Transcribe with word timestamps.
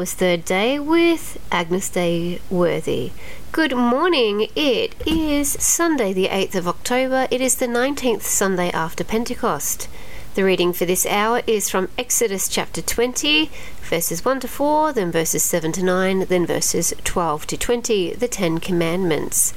was 0.00 0.14
Third 0.14 0.46
Day 0.46 0.78
with 0.78 1.38
Agnus 1.52 1.90
Dei 1.90 2.40
Worthy. 2.48 3.12
Good 3.52 3.76
morning. 3.76 4.46
It 4.56 4.94
is 5.06 5.50
Sunday, 5.50 6.14
the 6.14 6.28
8th 6.28 6.54
of 6.54 6.66
October. 6.66 7.28
It 7.30 7.42
is 7.42 7.56
the 7.56 7.66
19th 7.66 8.22
Sunday 8.22 8.70
after 8.70 9.04
Pentecost. 9.04 9.88
The 10.36 10.42
reading 10.42 10.72
for 10.72 10.86
this 10.86 11.04
hour 11.04 11.42
is 11.46 11.68
from 11.68 11.90
Exodus 11.98 12.48
chapter 12.48 12.80
20, 12.80 13.50
verses 13.82 14.24
1 14.24 14.40
to 14.40 14.48
4, 14.48 14.94
then 14.94 15.12
verses 15.12 15.42
7 15.42 15.70
to 15.72 15.82
9, 15.82 16.20
then 16.20 16.46
verses 16.46 16.94
12 17.04 17.46
to 17.48 17.58
20, 17.58 18.14
the 18.14 18.26
Ten 18.26 18.56
Commandments. 18.56 19.52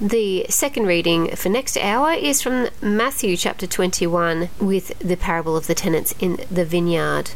The 0.00 0.46
second 0.48 0.86
reading 0.86 1.34
for 1.34 1.48
next 1.48 1.76
hour 1.76 2.12
is 2.12 2.40
from 2.40 2.68
Matthew 2.80 3.36
chapter 3.36 3.66
21 3.66 4.50
with 4.60 4.96
the 5.00 5.16
parable 5.16 5.56
of 5.56 5.66
the 5.66 5.74
tenants 5.74 6.14
in 6.20 6.38
the 6.48 6.64
vineyard. 6.64 7.32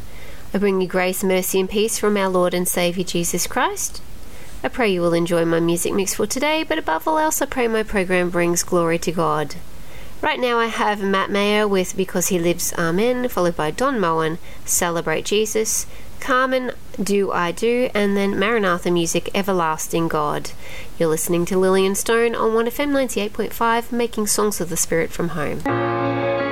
I 0.54 0.58
bring 0.58 0.80
you 0.80 0.86
grace, 0.86 1.24
mercy, 1.24 1.58
and 1.58 1.68
peace 1.68 1.98
from 1.98 2.16
our 2.16 2.28
Lord 2.28 2.54
and 2.54 2.68
Saviour 2.68 3.04
Jesus 3.04 3.48
Christ. 3.48 4.00
I 4.62 4.68
pray 4.68 4.92
you 4.92 5.00
will 5.00 5.12
enjoy 5.12 5.44
my 5.44 5.58
music 5.58 5.92
mix 5.92 6.14
for 6.14 6.28
today, 6.28 6.62
but 6.62 6.78
above 6.78 7.08
all 7.08 7.18
else, 7.18 7.42
I 7.42 7.46
pray 7.46 7.66
my 7.66 7.82
program 7.82 8.30
brings 8.30 8.62
glory 8.62 9.00
to 9.00 9.10
God. 9.10 9.56
Right 10.22 10.38
now, 10.38 10.60
I 10.60 10.66
have 10.66 11.02
Matt 11.02 11.28
Maher 11.28 11.66
with 11.66 11.96
Because 11.96 12.28
He 12.28 12.38
Lives, 12.38 12.72
Amen, 12.78 13.28
followed 13.28 13.56
by 13.56 13.72
Don 13.72 13.98
Moen, 13.98 14.38
Celebrate 14.64 15.24
Jesus, 15.24 15.88
Carmen, 16.20 16.70
Do 17.02 17.32
I 17.32 17.50
Do, 17.50 17.90
and 17.92 18.16
then 18.16 18.38
Maranatha 18.38 18.92
Music, 18.92 19.30
Everlasting 19.34 20.06
God. 20.06 20.52
You're 21.00 21.08
listening 21.08 21.46
to 21.46 21.58
Lillian 21.58 21.96
Stone 21.96 22.36
on 22.36 22.52
1FM 22.52 22.92
98.5, 22.92 23.90
making 23.90 24.28
songs 24.28 24.60
of 24.60 24.68
the 24.68 24.76
Spirit 24.76 25.10
from 25.10 25.30
home. 25.30 26.43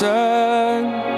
Sun. 0.00 1.09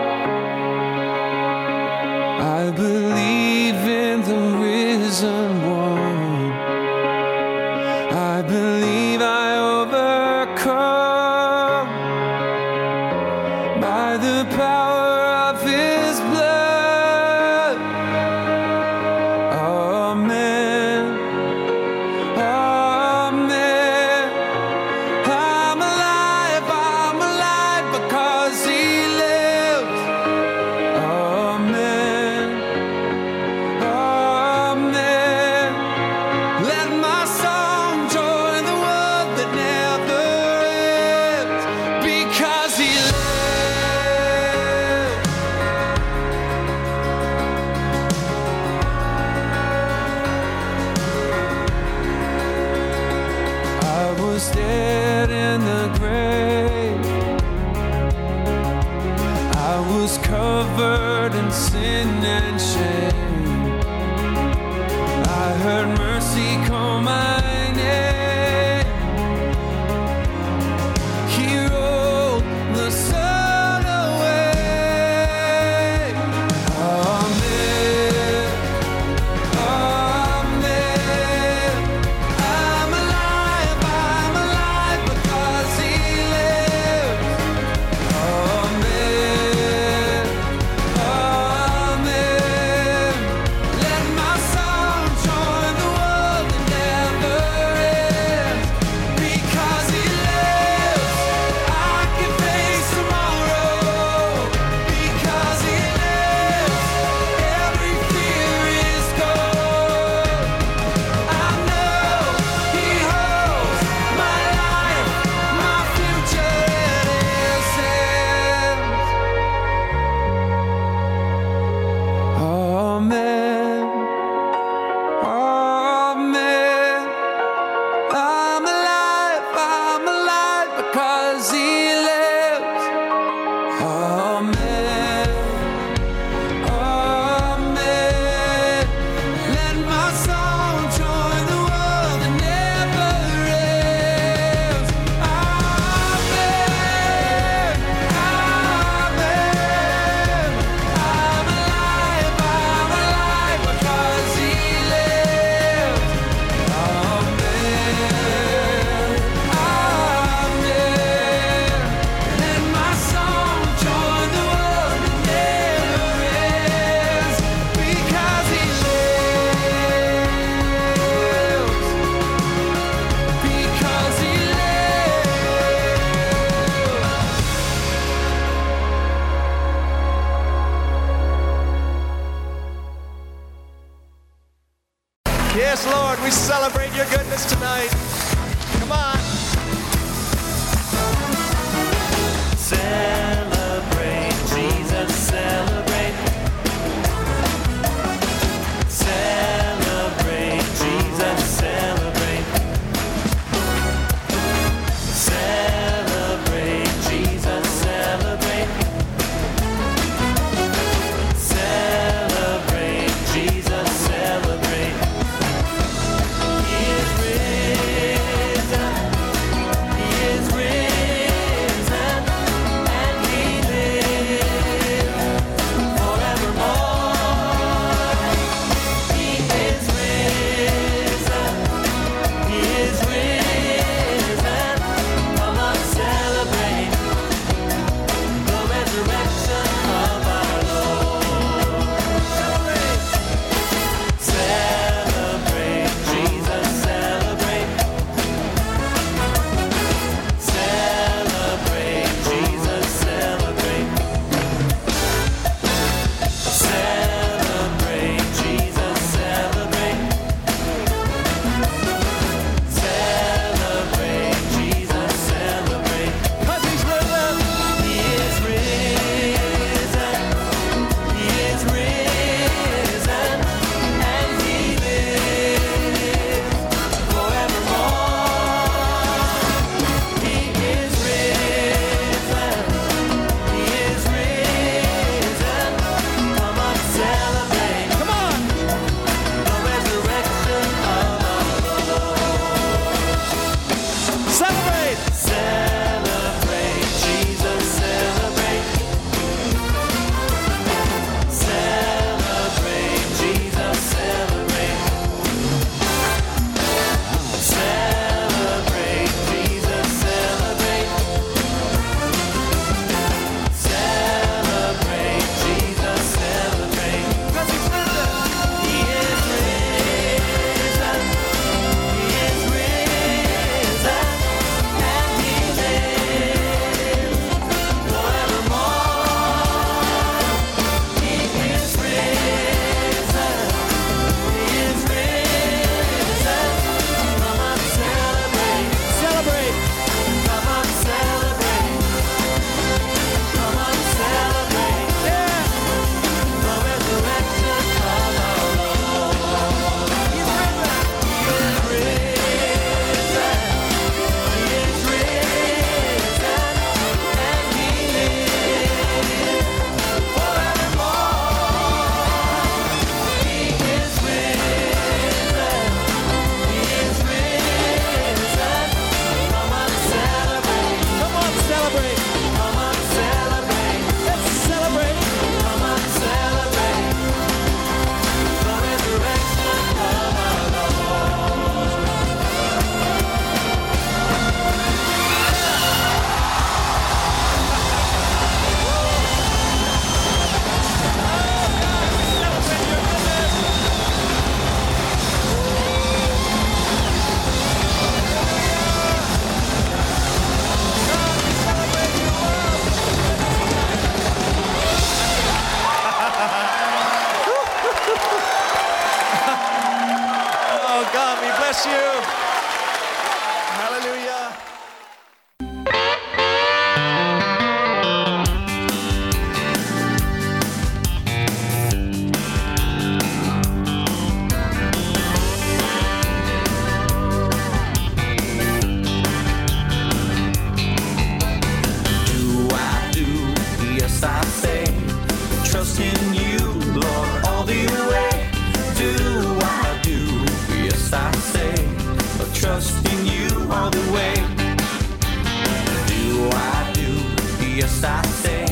say, 448.13 448.47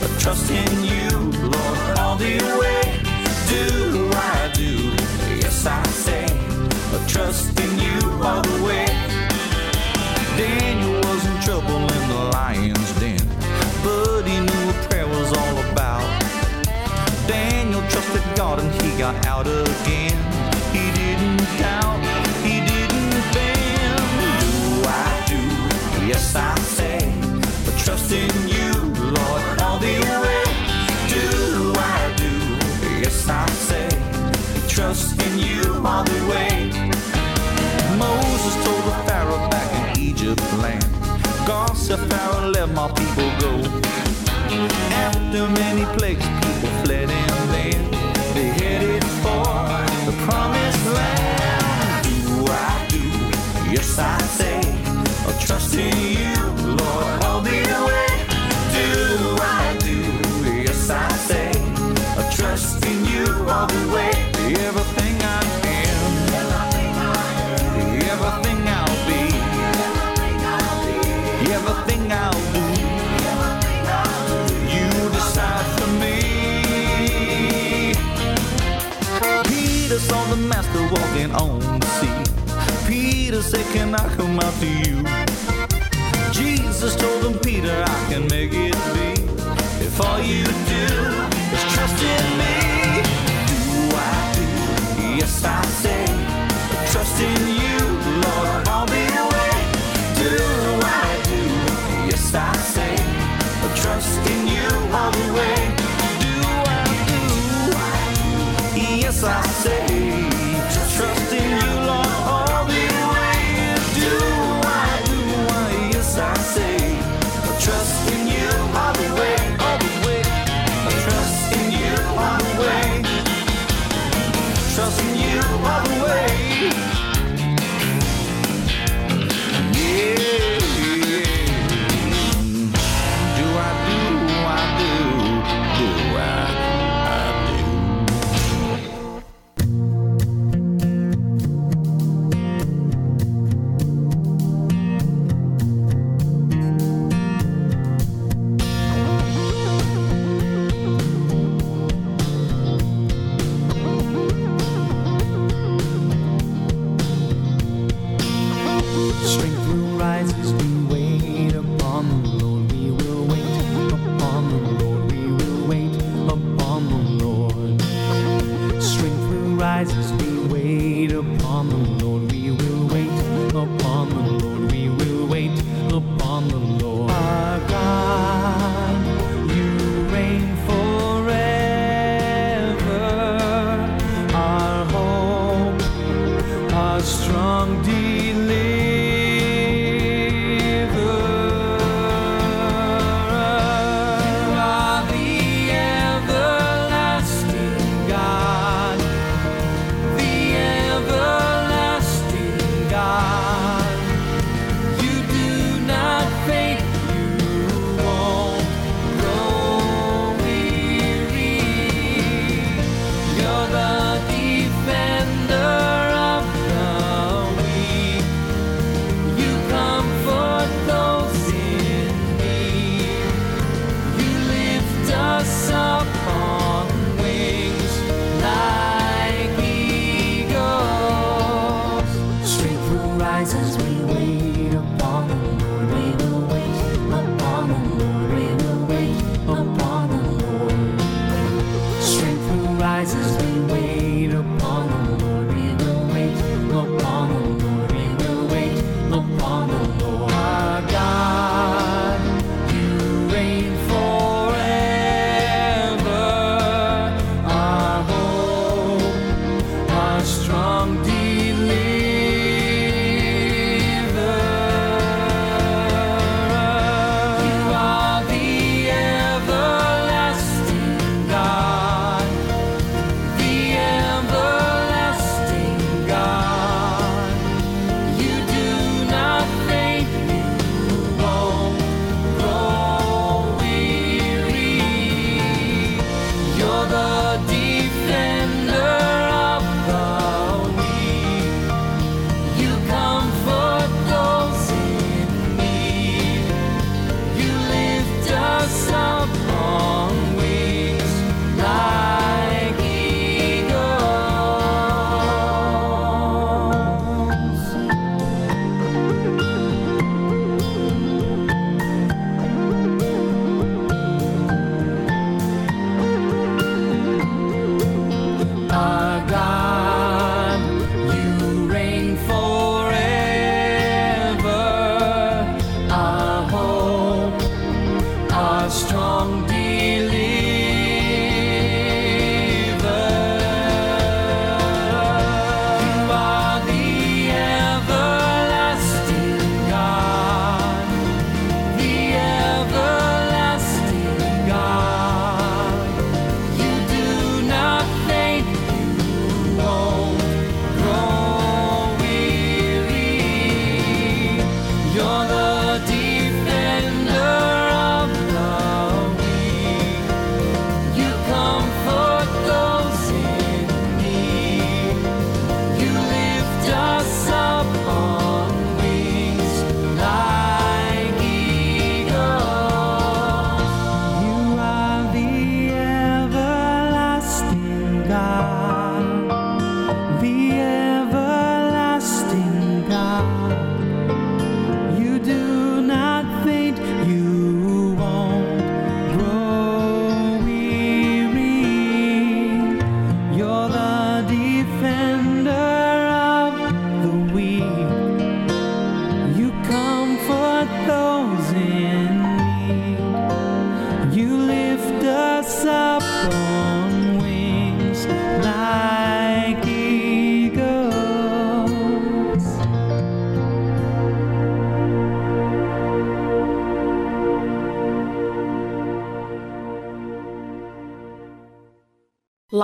but 0.00 0.10
trust 0.20 0.50
in 0.50 0.84
you, 0.84 1.10
Lord, 1.42 1.98
all 1.98 2.16
the 2.16 2.38
way. 2.60 2.82
Do 3.48 4.10
I 4.14 4.50
do? 4.54 4.72
Yes, 5.42 5.66
I 5.66 5.82
say, 6.06 6.26
but 6.90 7.06
trust 7.08 7.58
in 7.60 7.78
you 7.78 7.98
all 8.22 8.42
the 8.42 8.64
way. 8.64 8.86
Daniel 10.36 11.00
was 11.08 11.26
in 11.26 11.40
trouble 11.42 11.80
in 11.96 12.08
the 12.08 12.30
lion's 12.32 12.92
den, 13.00 13.20
but 13.84 14.22
he 14.22 14.40
knew 14.40 14.66
what 14.66 14.90
prayer 14.90 15.06
was 15.06 15.30
all 15.36 15.58
about. 15.72 16.06
Daniel 17.26 17.82
trusted 17.90 18.24
God 18.36 18.60
and 18.60 18.70
he 18.82 18.96
got 18.98 19.14
out 19.26 19.46
again. 19.46 20.16
He 20.72 20.84
didn't 21.00 21.42
doubt, 21.58 22.00
he 22.46 22.60
didn't 22.60 23.12
bend. 23.34 23.98
Do 24.42 24.88
I 24.88 25.24
do? 25.28 26.06
Yes, 26.06 26.34
I 26.34 26.61
Way. 35.82 36.70
Moses 37.98 38.54
told 38.64 38.84
the 38.84 38.94
Pharaoh 39.04 39.50
back 39.50 39.96
in 39.96 40.00
Egypt 40.00 40.40
land, 40.58 40.84
God 41.44 41.76
said, 41.76 41.98
Pharaoh, 42.08 42.50
let 42.50 42.70
my 42.70 42.86
people 42.92 43.30
go. 43.40 43.52
After 44.92 45.48
many 45.48 45.84
plagues, 45.98 46.24
people 46.24 46.70
fled 46.84 47.10
and 47.10 47.50
then 47.50 47.90
they 48.32 48.48
headed 48.62 49.04
for 49.22 49.42
the 50.06 50.14
promised 50.24 50.86
land. 50.86 52.04
Do 52.04 52.46
I 52.46 52.86
do? 52.88 53.72
Yes, 53.72 53.98
I 53.98 54.18
say, 54.38 54.60
I 55.26 55.44
trust 55.44 55.74
in 55.74 55.96
you. 55.98 56.41
Saw 80.12 80.24
the 80.26 80.36
master 80.36 80.82
walking 80.94 81.30
on 81.44 81.58
the 81.80 81.88
sea. 81.98 82.18
Peter 82.86 83.40
said, 83.40 83.64
Can 83.72 83.94
I 83.94 84.06
come 84.18 84.38
out 84.44 84.54
to 84.62 84.68
you? 84.84 84.96
Jesus 86.38 86.94
told 86.96 87.20
him, 87.24 87.38
Peter, 87.38 87.76
I 87.94 87.98
can 88.10 88.22
make 88.34 88.52
it 88.52 88.78
be. 88.94 89.08
If 89.86 89.94
all 90.06 90.20
you 90.20 90.44
do 90.74 90.86
is 91.54 91.62
trust 91.74 91.98
in 92.14 92.26
me, 92.40 92.56
do 93.48 93.80
I 94.10 94.18
do? 94.36 94.48
Yes, 95.20 95.34
I 95.44 95.62
say, 95.82 96.04
trust 96.92 97.18
in 97.30 97.42
you, 97.62 97.78
Lord, 98.24 98.68
I'll 98.74 98.90
be 98.96 99.04
the 99.16 99.24
way. 99.34 99.56
Do 100.22 100.32
I 101.04 101.08
do? 101.32 101.42
Yes, 102.10 102.34
I 102.34 102.52
say, 102.76 102.94
trust 103.80 104.22
in 104.32 104.40
you 104.54 104.68
all 104.96 105.10
the 105.10 105.28
way. 105.38 105.61
Do? 109.22 109.28
Yes, 109.28 110.31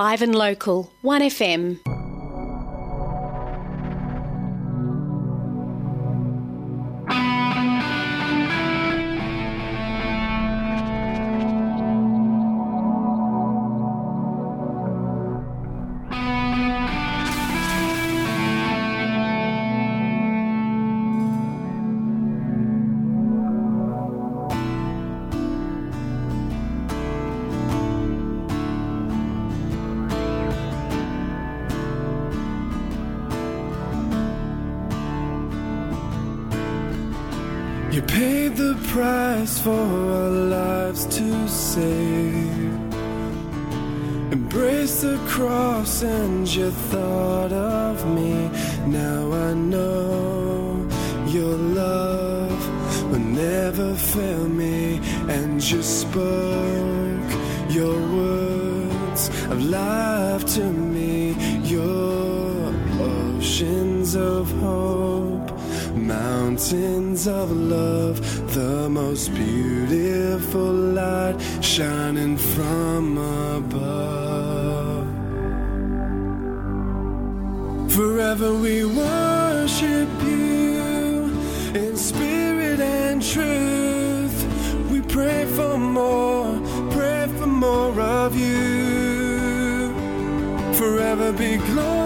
Live 0.09 0.23
and 0.23 0.33
local, 0.33 0.91
1FM. 1.03 1.88
Paid 38.19 38.53
the 38.57 38.75
price 38.93 39.59
for 39.65 39.85
our 40.19 40.29
lives 40.59 41.05
to 41.05 41.47
save. 41.47 42.73
Embrace 44.37 44.95
the 45.07 45.17
cross 45.33 46.03
and 46.03 46.45
you 46.55 46.69
thought 46.91 47.53
of 47.53 47.95
me. 48.17 48.33
Now 48.87 49.21
I 49.47 49.53
know 49.53 50.85
your 51.27 51.55
love 51.83 52.59
will 53.09 53.27
never 53.45 53.95
fail 53.95 54.49
me. 54.63 54.99
And 55.37 55.63
you 55.71 55.81
spoke 55.81 57.29
your 57.77 57.97
words 58.19 59.29
of 59.51 59.57
life 59.63 60.43
to 60.55 60.65
me. 60.95 61.15
Your 61.63 62.73
oceans 62.99 64.09
of 64.15 64.51
hope, 64.63 64.98
mountains 66.59 67.25
of 67.25 67.51
love, 67.51 68.19
the 68.53 68.89
most 68.89 69.33
beautiful 69.33 70.73
light 70.73 71.37
shining 71.61 72.35
from 72.35 73.17
above. 73.17 75.07
Forever 77.93 78.53
we 78.53 78.83
worship 78.83 80.09
you 80.21 81.31
in 81.75 81.95
spirit 81.95 82.81
and 82.81 83.21
truth. 83.23 84.37
We 84.91 84.99
pray 85.01 85.45
for 85.45 85.77
more, 85.77 86.59
pray 86.91 87.27
for 87.37 87.47
more 87.47 87.97
of 88.01 88.35
you. 88.35 89.93
Forever 90.73 91.31
be 91.31 91.55
glorified 91.55 91.98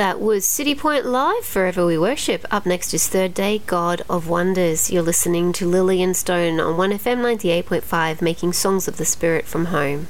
That 0.00 0.18
was 0.18 0.46
Citipointe 0.46 1.04
Live, 1.04 1.44
Forever 1.44 1.84
We 1.84 1.98
Worship. 1.98 2.46
Up 2.50 2.64
next 2.64 2.94
is 2.94 3.06
Third 3.06 3.34
Day, 3.34 3.58
God 3.66 4.00
of 4.08 4.30
Wonders. 4.30 4.90
You're 4.90 5.02
listening 5.02 5.52
to 5.52 5.68
Lillian 5.68 6.14
Stone 6.14 6.58
on 6.58 6.78
1FM 6.78 7.18
98.5, 7.20 8.22
making 8.22 8.54
songs 8.54 8.88
of 8.88 8.96
the 8.96 9.04
Spirit 9.04 9.44
from 9.44 9.66
home. 9.66 10.06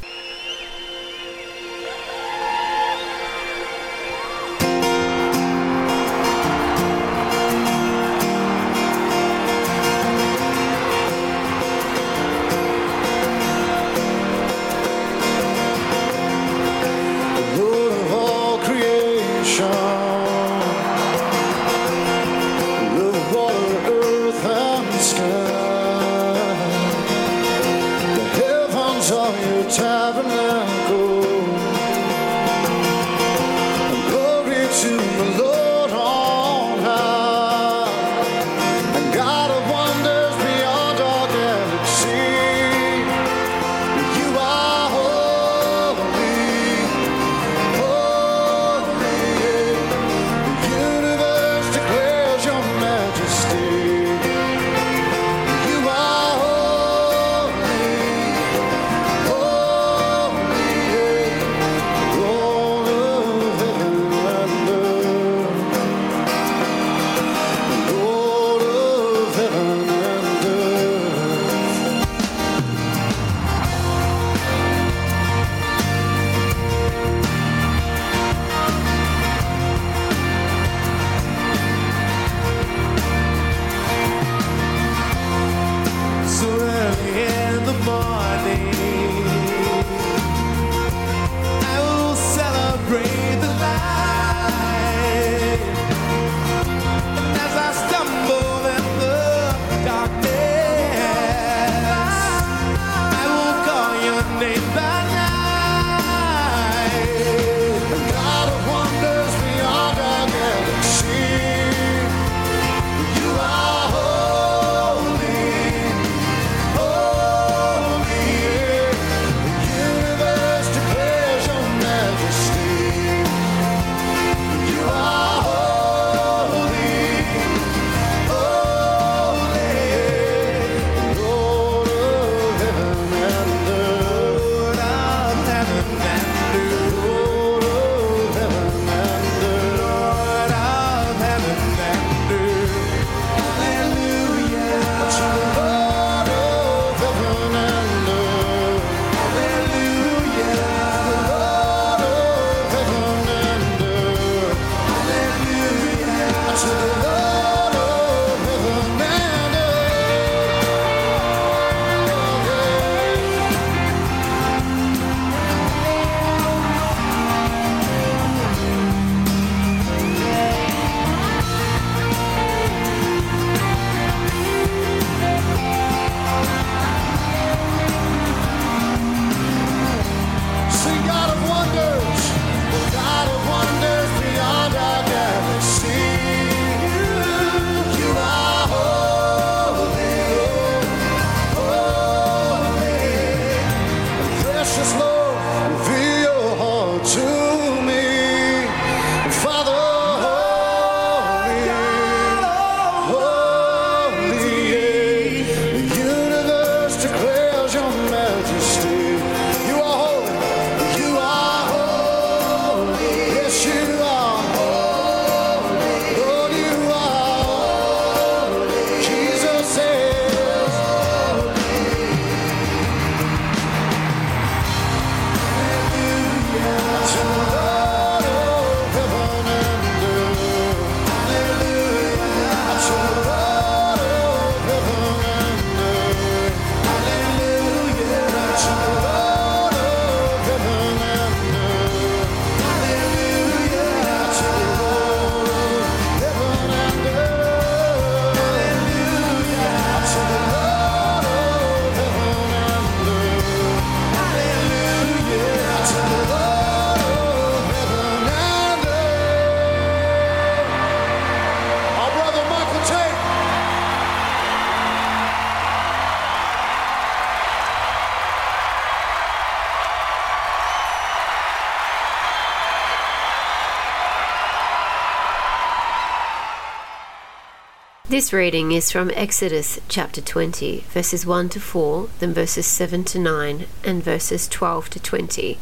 This 278.10 278.32
reading 278.32 278.72
is 278.72 278.90
from 278.90 279.12
Exodus 279.14 279.78
chapter 279.88 280.20
20, 280.20 280.80
verses 280.88 281.24
1 281.24 281.48
to 281.50 281.60
4, 281.60 282.08
then 282.18 282.34
verses 282.34 282.66
7 282.66 283.04
to 283.04 283.20
9, 283.20 283.66
and 283.84 284.02
verses 284.02 284.48
12 284.48 284.90
to 284.90 284.98
20, 284.98 285.58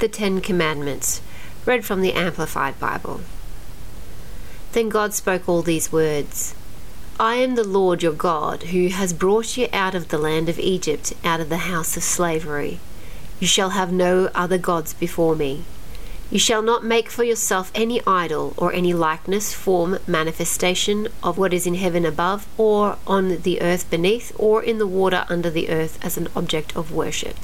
the 0.00 0.08
Ten 0.08 0.40
Commandments, 0.40 1.22
read 1.64 1.84
from 1.84 2.00
the 2.00 2.12
Amplified 2.14 2.80
Bible. 2.80 3.20
Then 4.72 4.88
God 4.88 5.14
spoke 5.14 5.48
all 5.48 5.62
these 5.62 5.92
words 5.92 6.56
I 7.20 7.36
am 7.36 7.54
the 7.54 7.62
Lord 7.62 8.02
your 8.02 8.14
God, 8.14 8.64
who 8.74 8.88
has 8.88 9.12
brought 9.12 9.56
you 9.56 9.68
out 9.72 9.94
of 9.94 10.08
the 10.08 10.18
land 10.18 10.48
of 10.48 10.58
Egypt, 10.58 11.12
out 11.22 11.38
of 11.38 11.50
the 11.50 11.70
house 11.70 11.96
of 11.96 12.02
slavery. 12.02 12.80
You 13.38 13.46
shall 13.46 13.70
have 13.70 13.92
no 13.92 14.28
other 14.34 14.58
gods 14.58 14.92
before 14.92 15.36
me. 15.36 15.62
You 16.32 16.38
shall 16.38 16.62
not 16.62 16.82
make 16.82 17.10
for 17.10 17.24
yourself 17.24 17.70
any 17.74 18.00
idol, 18.06 18.54
or 18.56 18.72
any 18.72 18.94
likeness, 18.94 19.52
form, 19.52 19.98
manifestation 20.06 21.08
of 21.22 21.36
what 21.36 21.52
is 21.52 21.66
in 21.66 21.74
heaven 21.74 22.06
above, 22.06 22.46
or 22.56 22.96
on 23.06 23.42
the 23.42 23.60
earth 23.60 23.90
beneath, 23.90 24.32
or 24.38 24.62
in 24.62 24.78
the 24.78 24.86
water 24.86 25.26
under 25.28 25.50
the 25.50 25.68
earth 25.68 26.02
as 26.02 26.16
an 26.16 26.28
object 26.34 26.74
of 26.74 26.90
worship. 26.90 27.36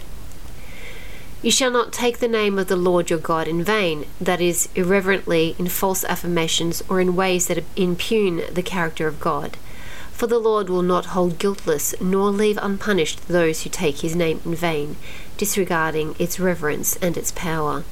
You 1.43 1.51
shall 1.51 1.71
not 1.71 1.93
take 1.93 2.17
the 2.17 2.29
name 2.29 2.59
of 2.59 2.69
the 2.69 2.77
Lord 2.77 3.11
your 3.11 3.19
God 3.19 3.47
in 3.47 3.63
vain, 3.63 4.07
that 4.19 4.41
is, 4.41 4.71
irreverently, 4.75 5.55
in 5.59 5.69
false 5.69 6.03
affirmations, 6.05 6.83
or 6.89 6.99
in 6.99 7.15
ways 7.15 7.47
that 7.49 7.65
impugn 7.77 8.41
the 8.51 8.63
character 8.63 9.07
of 9.07 9.21
God. 9.21 9.59
For 10.13 10.27
the 10.27 10.39
Lord 10.39 10.71
will 10.71 10.81
not 10.81 11.13
hold 11.13 11.39
guiltless, 11.39 11.95
nor 12.01 12.31
leave 12.31 12.59
unpunished 12.63 13.29
those 13.29 13.65
who 13.65 13.69
take 13.69 13.99
his 13.99 14.17
name 14.17 14.41
in 14.47 14.55
vain, 14.55 14.97
disregarding 15.37 16.15
its 16.19 16.41
reverence 16.41 16.97
and 17.03 17.19
its 17.19 17.33
power. 17.33 17.85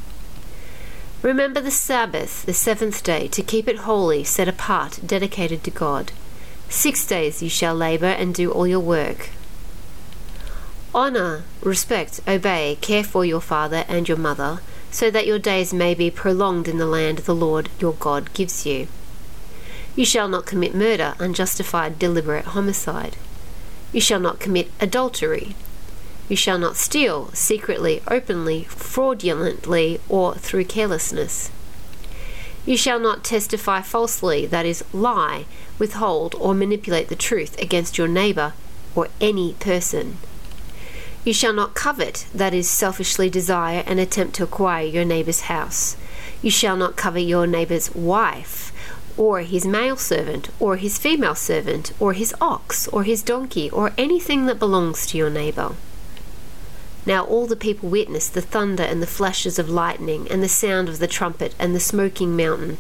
Remember 1.27 1.61
the 1.61 1.73
Sabbath, 1.73 2.47
the 2.47 2.55
seventh 2.55 3.03
day, 3.03 3.27
to 3.27 3.43
keep 3.43 3.67
it 3.67 3.79
holy, 3.79 4.23
set 4.23 4.47
apart, 4.47 5.01
dedicated 5.05 5.65
to 5.65 5.73
God. 5.73 6.13
Six 6.69 7.05
days 7.05 7.43
you 7.43 7.49
shall 7.49 7.75
labor 7.75 8.07
and 8.07 8.33
do 8.33 8.53
all 8.53 8.65
your 8.65 8.79
work. 8.79 9.31
Honor, 10.95 11.43
respect, 11.65 12.21
obey, 12.29 12.79
care 12.81 13.03
for 13.03 13.25
your 13.25 13.41
father 13.41 13.85
and 13.89 14.09
your 14.09 14.17
mother, 14.17 14.61
so 14.93 15.11
that 15.11 15.27
your 15.27 15.41
days 15.41 15.75
may 15.75 15.95
be 15.95 16.13
prolonged 16.13 16.69
in 16.69 16.79
the 16.79 16.87
land 16.87 17.19
the 17.19 17.35
Lord 17.35 17.71
your 17.81 17.95
God 17.95 18.33
gives 18.33 18.65
you. 18.65 18.87
You 19.97 20.05
shall 20.05 20.29
not 20.29 20.47
commit 20.47 20.77
murder, 20.77 21.17
unjustified, 21.19 21.99
deliberate 21.99 22.55
homicide. 22.55 23.17
You 23.93 24.01
shall 24.01 24.21
not 24.21 24.39
commit 24.39 24.71
adultery. 24.79 25.57
You 26.29 26.37
shall 26.37 26.59
not 26.59 26.77
steal, 26.77 27.31
secretly, 27.33 28.03
openly, 28.09 28.65
fraudulently, 28.65 30.01
or 30.09 30.35
through 30.35 30.65
carelessness. 30.65 31.51
You 32.65 32.77
shall 32.77 32.99
not 32.99 33.23
testify 33.23 33.81
falsely, 33.83 34.45
that 34.47 34.67
is, 34.67 34.83
lie, 34.93 35.45
withhold, 35.79 36.35
or 36.35 36.53
manipulate 36.53 37.09
the 37.09 37.15
truth 37.15 37.57
against 37.63 37.97
your 37.97 38.09
neighbor 38.09 38.55
or 38.97 39.09
any 39.21 39.53
person. 39.55 40.17
You 41.25 41.33
shall 41.33 41.53
not 41.53 41.75
covet, 41.75 42.27
that 42.35 42.55
is, 42.55 42.69
selfishly 42.69 43.31
desire 43.31 43.85
and 43.87 44.01
attempt 44.01 44.35
to 44.37 44.45
acquire 44.45 44.85
your 44.85 45.05
neighbor's 45.05 45.43
house. 45.43 45.97
You 46.43 46.51
shall 46.51 46.77
not 46.77 46.97
covet 46.97 47.23
your 47.23 47.47
neighbor's 47.47 47.95
wife, 47.95 48.73
or 49.17 49.41
his 49.41 49.65
male 49.65 49.97
servant, 49.97 50.49
or 50.59 50.77
his 50.77 50.99
female 50.99 51.37
servant, 51.37 51.93
or 52.01 52.15
his 52.15 52.35
ox, 52.41 52.89
or 52.89 53.05
his 53.05 53.23
donkey, 53.23 53.71
or 53.71 53.93
anything 53.97 54.47
that 54.47 54.59
belongs 54.59 55.07
to 55.07 55.19
your 55.19 55.31
neighbor. 55.31 55.75
Now 57.07 57.25
all 57.25 57.47
the 57.47 57.55
people 57.55 57.89
witnessed 57.89 58.35
the 58.35 58.43
thunder 58.43 58.83
and 58.83 59.01
the 59.01 59.07
flashes 59.07 59.59
of 59.59 59.71
lightning, 59.71 60.27
and 60.29 60.43
the 60.43 60.49
sound 60.49 60.89
of 60.89 60.99
the 60.99 61.07
trumpet, 61.07 61.55
and 61.59 61.75
the 61.75 61.81
smoking 61.81 62.37
mountain. 62.37 62.79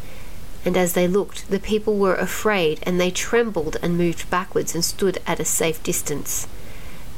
And 0.64 0.76
as 0.76 0.94
they 0.94 1.06
looked, 1.06 1.48
the 1.48 1.60
people 1.60 1.96
were 1.96 2.16
afraid, 2.16 2.80
and 2.82 3.00
they 3.00 3.12
trembled 3.12 3.76
and 3.82 3.96
moved 3.96 4.28
backwards 4.28 4.74
and 4.74 4.84
stood 4.84 5.22
at 5.24 5.38
a 5.38 5.44
safe 5.44 5.80
distance. 5.84 6.48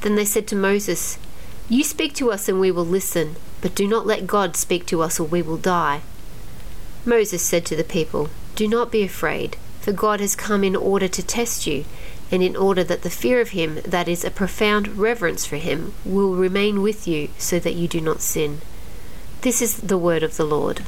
Then 0.02 0.16
they 0.16 0.26
said 0.26 0.46
to 0.48 0.56
Moses, 0.56 1.18
You 1.68 1.82
speak 1.82 2.14
to 2.16 2.30
us 2.30 2.46
and 2.46 2.60
we 2.60 2.70
will 2.70 2.84
listen, 2.84 3.36
but 3.62 3.74
do 3.74 3.88
not 3.88 4.06
let 4.06 4.26
God 4.26 4.54
speak 4.54 4.84
to 4.86 5.00
us 5.00 5.18
or 5.18 5.24
we 5.24 5.40
will 5.40 5.56
die. 5.56 6.02
Moses 7.06 7.42
said 7.42 7.64
to 7.66 7.76
the 7.76 7.84
people, 7.84 8.28
Do 8.54 8.68
not 8.68 8.92
be 8.92 9.02
afraid, 9.02 9.56
for 9.80 9.92
God 9.92 10.20
has 10.20 10.36
come 10.36 10.62
in 10.62 10.76
order 10.76 11.08
to 11.08 11.22
test 11.22 11.66
you, 11.66 11.86
and 12.30 12.42
in 12.42 12.56
order 12.56 12.84
that 12.84 13.02
the 13.02 13.10
fear 13.10 13.40
of 13.40 13.50
him, 13.50 13.80
that 13.84 14.08
is, 14.08 14.24
a 14.24 14.30
profound 14.30 14.98
reverence 14.98 15.46
for 15.46 15.56
him, 15.56 15.94
will 16.04 16.34
remain 16.34 16.82
with 16.82 17.08
you, 17.08 17.28
so 17.38 17.58
that 17.58 17.74
you 17.74 17.88
do 17.88 18.00
not 18.00 18.20
sin. 18.20 18.60
This 19.42 19.62
is 19.62 19.76
the 19.76 19.98
word 19.98 20.22
of 20.22 20.36
the 20.36 20.44
Lord. 20.44 20.82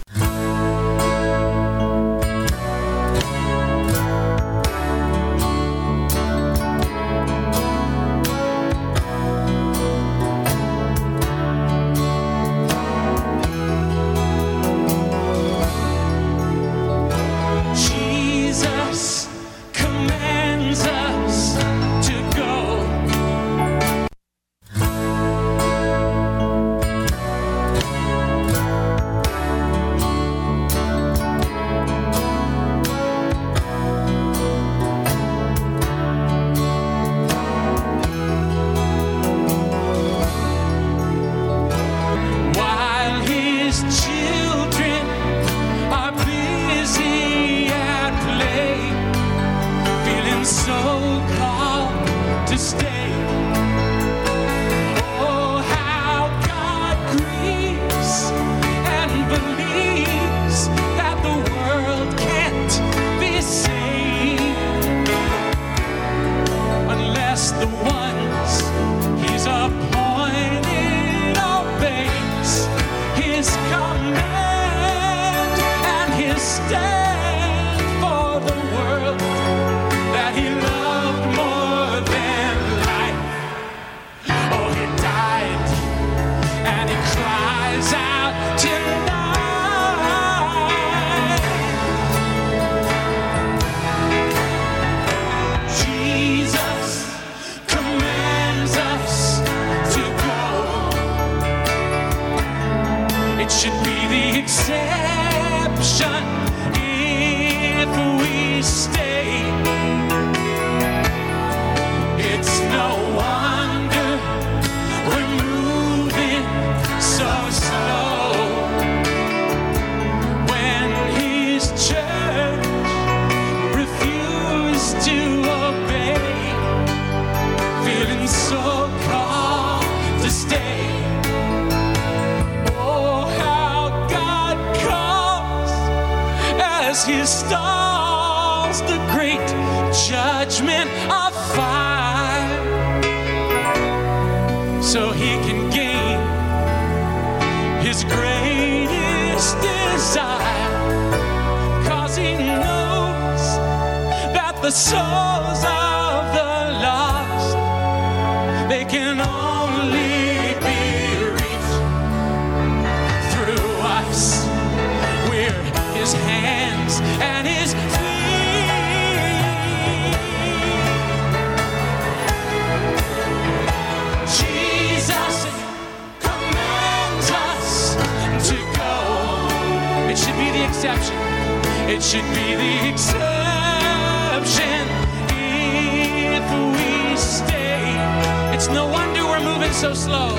We're 189.41 189.53
moving 189.53 189.73
so 189.73 189.95
slow. 189.95 190.37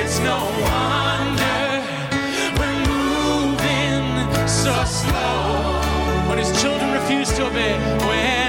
It's 0.00 0.18
no 0.20 0.36
wonder 0.62 1.82
we're 2.58 2.80
moving 2.86 4.48
so 4.48 4.84
slow. 4.84 6.28
When 6.28 6.38
his 6.38 6.50
children 6.60 6.92
refuse 6.92 7.32
to 7.36 7.46
obey. 7.46 7.78
When 8.06 8.45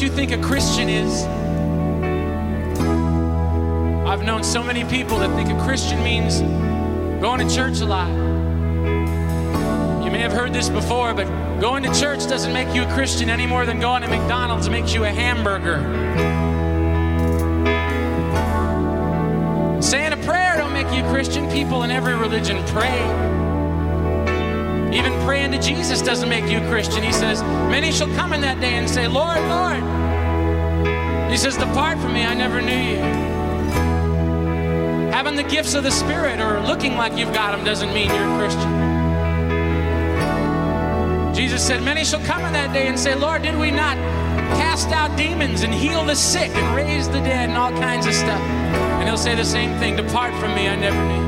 you 0.00 0.08
think 0.08 0.32
a 0.32 0.40
Christian 0.40 0.88
is. 0.88 1.24
I've 4.06 4.22
known 4.22 4.42
so 4.42 4.62
many 4.62 4.84
people 4.84 5.18
that 5.18 5.28
think 5.36 5.50
a 5.50 5.64
Christian 5.64 6.02
means 6.02 6.40
going 7.20 7.46
to 7.46 7.54
church 7.54 7.80
a 7.80 7.84
lot. 7.84 8.08
You 10.02 10.10
may 10.10 10.20
have 10.20 10.32
heard 10.32 10.52
this 10.54 10.68
before, 10.70 11.12
but 11.12 11.26
going 11.60 11.82
to 11.82 11.92
church 12.00 12.20
doesn't 12.20 12.52
make 12.52 12.74
you 12.74 12.82
a 12.82 12.92
Christian 12.94 13.28
any 13.28 13.46
more 13.46 13.66
than 13.66 13.78
going 13.78 14.02
to 14.02 14.08
McDonald's 14.08 14.70
makes 14.70 14.94
you 14.94 15.04
a 15.04 15.08
hamburger. 15.10 15.80
Saying 19.82 20.12
a 20.12 20.16
prayer 20.18 20.56
don't 20.56 20.72
make 20.72 20.90
you 20.94 21.04
a 21.04 21.10
Christian. 21.10 21.50
People 21.50 21.82
in 21.82 21.90
every 21.90 22.14
religion 22.14 22.64
pray. 22.68 23.39
Even 24.92 25.12
praying 25.24 25.52
to 25.52 25.58
Jesus 25.58 26.02
doesn't 26.02 26.28
make 26.28 26.50
you 26.50 26.58
a 26.58 26.68
Christian. 26.68 27.02
He 27.02 27.12
says, 27.12 27.42
Many 27.42 27.92
shall 27.92 28.08
come 28.16 28.32
in 28.32 28.40
that 28.40 28.60
day 28.60 28.74
and 28.74 28.90
say, 28.90 29.06
Lord, 29.06 29.38
Lord. 29.48 29.82
He 31.30 31.36
says, 31.36 31.56
Depart 31.56 31.98
from 31.98 32.12
me, 32.12 32.24
I 32.24 32.34
never 32.34 32.60
knew 32.60 32.76
you. 32.76 32.98
Having 35.12 35.36
the 35.36 35.44
gifts 35.44 35.74
of 35.74 35.84
the 35.84 35.92
Spirit 35.92 36.40
or 36.40 36.60
looking 36.60 36.96
like 36.96 37.16
you've 37.16 37.32
got 37.32 37.52
them 37.52 37.64
doesn't 37.64 37.94
mean 37.94 38.08
you're 38.08 38.34
a 38.34 38.38
Christian. 38.38 38.90
Jesus 41.34 41.64
said, 41.64 41.82
Many 41.84 42.04
shall 42.04 42.24
come 42.24 42.44
in 42.44 42.52
that 42.54 42.72
day 42.72 42.88
and 42.88 42.98
say, 42.98 43.14
Lord, 43.14 43.42
did 43.42 43.56
we 43.56 43.70
not 43.70 43.96
cast 44.58 44.88
out 44.88 45.16
demons 45.16 45.62
and 45.62 45.72
heal 45.72 46.04
the 46.04 46.16
sick 46.16 46.50
and 46.50 46.76
raise 46.76 47.06
the 47.06 47.20
dead 47.20 47.48
and 47.48 47.56
all 47.56 47.70
kinds 47.70 48.06
of 48.06 48.14
stuff? 48.14 48.40
And 48.40 49.08
he'll 49.08 49.16
say 49.16 49.36
the 49.36 49.44
same 49.44 49.78
thing 49.78 49.94
Depart 49.94 50.34
from 50.40 50.54
me, 50.56 50.68
I 50.68 50.74
never 50.74 51.02
knew. 51.06 51.19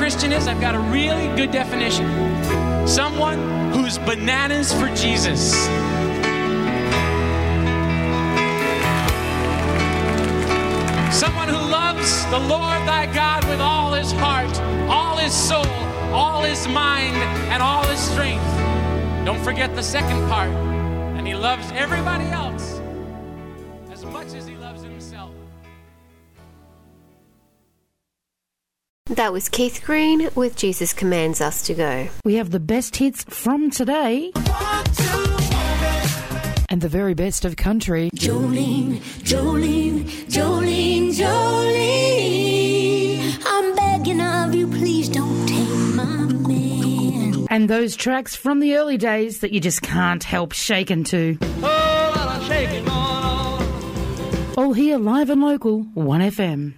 Christian 0.00 0.32
is? 0.32 0.48
I've 0.48 0.62
got 0.62 0.74
a 0.74 0.78
really 0.78 1.26
good 1.36 1.50
definition. 1.50 2.06
Someone 2.88 3.70
who's 3.70 3.98
bananas 3.98 4.72
for 4.72 4.88
Jesus. 4.96 5.52
Someone 11.14 11.48
who 11.48 11.60
loves 11.70 12.24
the 12.30 12.38
Lord 12.38 12.80
thy 12.88 13.12
God 13.14 13.46
with 13.50 13.60
all 13.60 13.92
his 13.92 14.10
heart, 14.12 14.58
all 14.88 15.18
his 15.18 15.34
soul, 15.34 15.66
all 16.14 16.44
his 16.44 16.66
mind, 16.66 17.16
and 17.52 17.62
all 17.62 17.84
his 17.84 18.00
strength. 18.00 18.42
Don't 19.26 19.44
forget 19.44 19.76
the 19.76 19.82
second 19.82 20.26
part. 20.30 20.48
And 21.18 21.26
he 21.26 21.34
loves 21.34 21.70
everybody 21.72 22.24
else 22.24 22.69
That 29.20 29.34
was 29.34 29.50
Keith 29.50 29.82
Green 29.84 30.30
with 30.34 30.56
Jesus 30.56 30.94
Commands 30.94 31.42
Us 31.42 31.60
to 31.64 31.74
Go. 31.74 32.08
We 32.24 32.36
have 32.36 32.52
the 32.52 32.58
best 32.58 32.96
hits 32.96 33.22
from 33.24 33.70
today 33.70 34.32
and 36.70 36.80
the 36.80 36.88
very 36.88 37.12
best 37.12 37.44
of 37.44 37.56
country. 37.56 38.08
Jolene, 38.14 38.96
Jolene, 39.20 40.04
Jolene, 40.24 41.12
Jolene. 41.12 42.32
I'm 43.44 43.76
begging 43.76 44.22
of 44.22 44.54
you, 44.54 44.66
please 44.66 45.10
don't 45.10 45.46
take 45.46 45.68
my 45.94 46.24
man. 46.48 47.46
And 47.50 47.68
those 47.68 47.96
tracks 47.96 48.34
from 48.34 48.60
the 48.60 48.76
early 48.76 48.96
days 48.96 49.40
that 49.40 49.52
you 49.52 49.60
just 49.60 49.82
can't 49.82 50.24
help 50.24 50.52
shaking 50.52 51.04
to. 51.04 51.36
All 54.56 54.72
here 54.72 54.96
live 54.96 55.28
and 55.28 55.42
local, 55.42 55.84
1FM. 55.94 56.72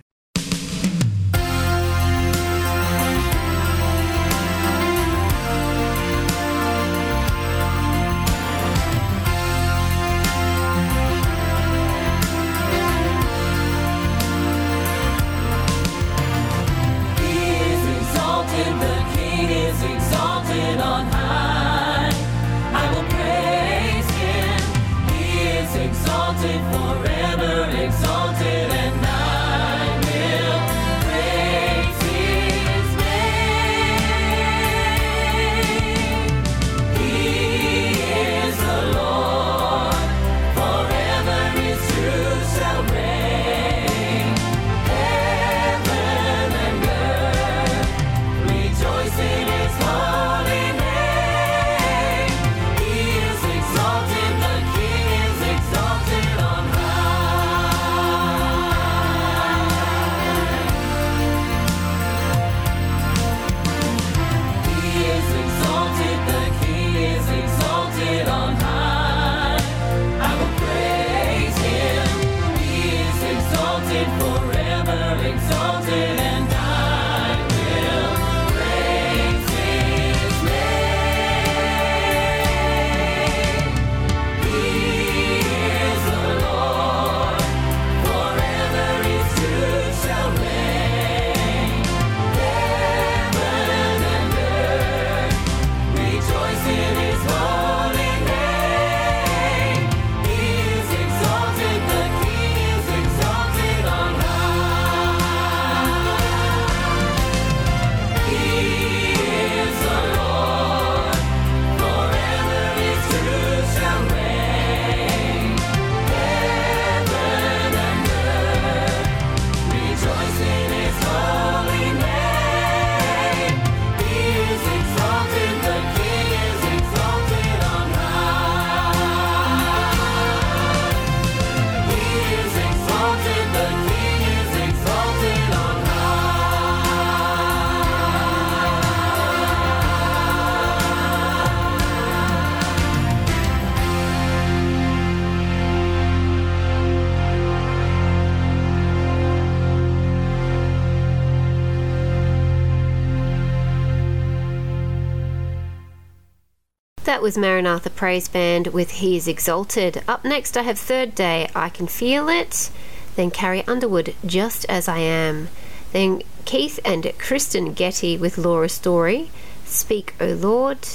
was 157.23 157.39
Maranatha 157.39 157.89
Praise 157.89 158.27
Band 158.27 158.67
with 158.69 158.91
He 158.91 159.17
is 159.17 159.29
Exalted. 159.29 160.03
Up 160.09 160.25
next, 160.25 160.57
I 160.57 160.63
have 160.63 160.77
Third 160.77 161.15
Day, 161.15 161.49
I 161.55 161.69
Can 161.69 161.87
Feel 161.87 162.29
It. 162.29 162.69
Then 163.15 163.31
Carrie 163.31 163.63
Underwood, 163.69 164.17
Just 164.27 164.67
As 164.69 164.89
I 164.89 164.99
Am. 164.99 165.49
Then 165.93 166.23
Keith 166.45 166.81
and 166.85 167.13
Kristyn 167.19 167.75
Getty 167.75 168.19
with 168.19 168.39
Laura 168.39 168.69
Story, 168.69 169.31
Speak, 169.65 170.15
O 170.21 170.27
Lord. 170.33 170.89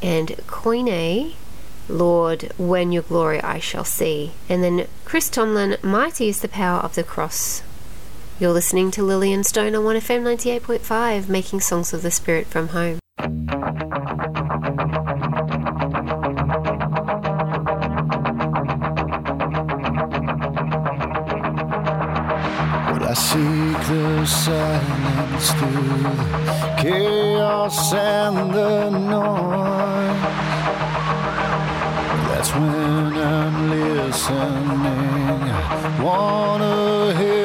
And 0.00 0.28
Koine, 0.46 1.34
Lord, 1.88 2.52
when 2.56 2.92
your 2.92 3.02
glory 3.02 3.40
I 3.40 3.58
shall 3.58 3.84
see. 3.84 4.30
And 4.48 4.62
then 4.62 4.86
Chris 5.04 5.28
Tomlin, 5.28 5.76
Mighty 5.82 6.28
is 6.28 6.40
the 6.40 6.48
Power 6.48 6.78
of 6.80 6.94
the 6.94 7.02
Cross. 7.02 7.64
You're 8.38 8.52
listening 8.52 8.92
to 8.92 9.02
Lillian 9.02 9.42
Stone 9.42 9.74
on 9.74 9.82
1FM 9.82 10.22
98.5, 10.22 11.28
making 11.28 11.60
songs 11.62 11.92
of 11.92 12.02
the 12.02 12.12
Spirit 12.12 12.46
from 12.46 12.68
home. 12.68 13.00
through 23.94 24.26
silence, 24.26 25.52
through 25.52 26.02
the 26.02 26.74
chaos 26.78 27.92
and 27.92 28.52
the 28.52 28.90
noise. 28.90 30.22
That's 32.28 32.52
when 32.54 33.16
I'm 33.16 33.70
listening. 33.70 35.42
I 35.52 36.02
wanna 36.02 37.14
hear. 37.18 37.43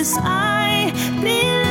promise 0.00 0.16
I 0.22 0.92
believe. 1.20 1.69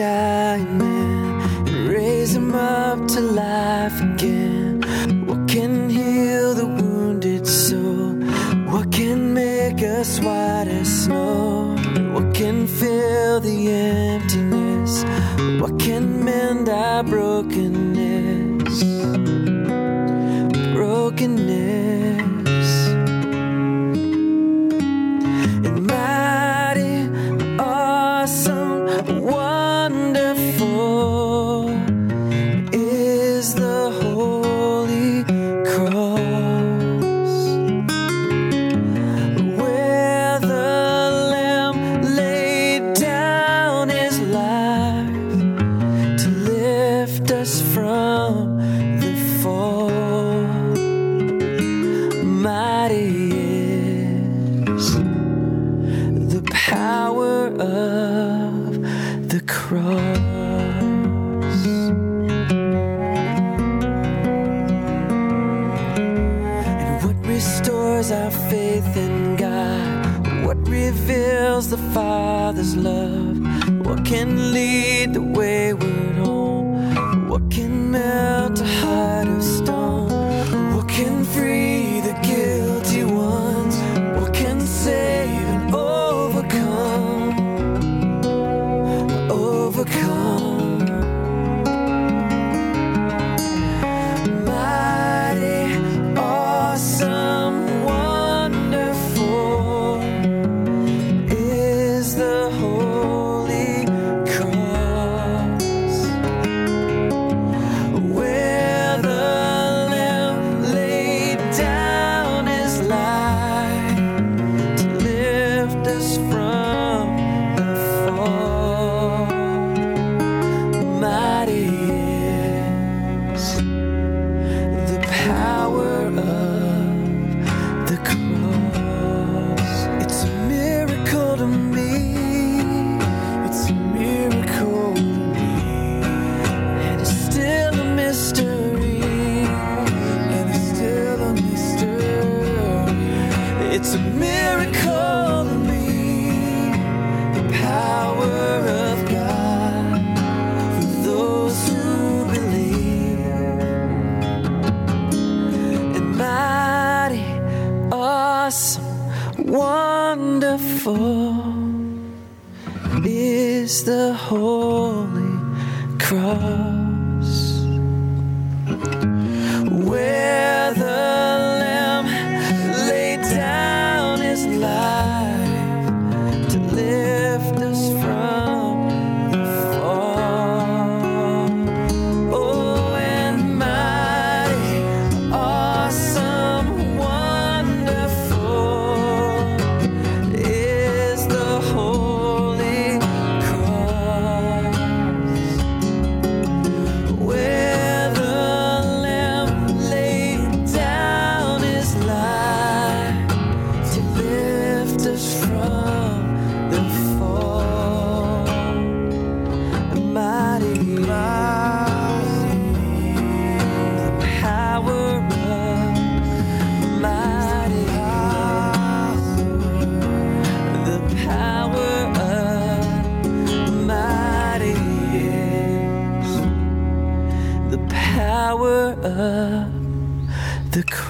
Take 0.00 0.29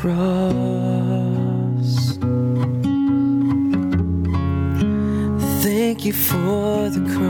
cross. 0.00 1.90
Thank 5.62 6.06
you 6.06 6.14
for 6.14 6.88
the 6.88 7.04
cross. 7.12 7.29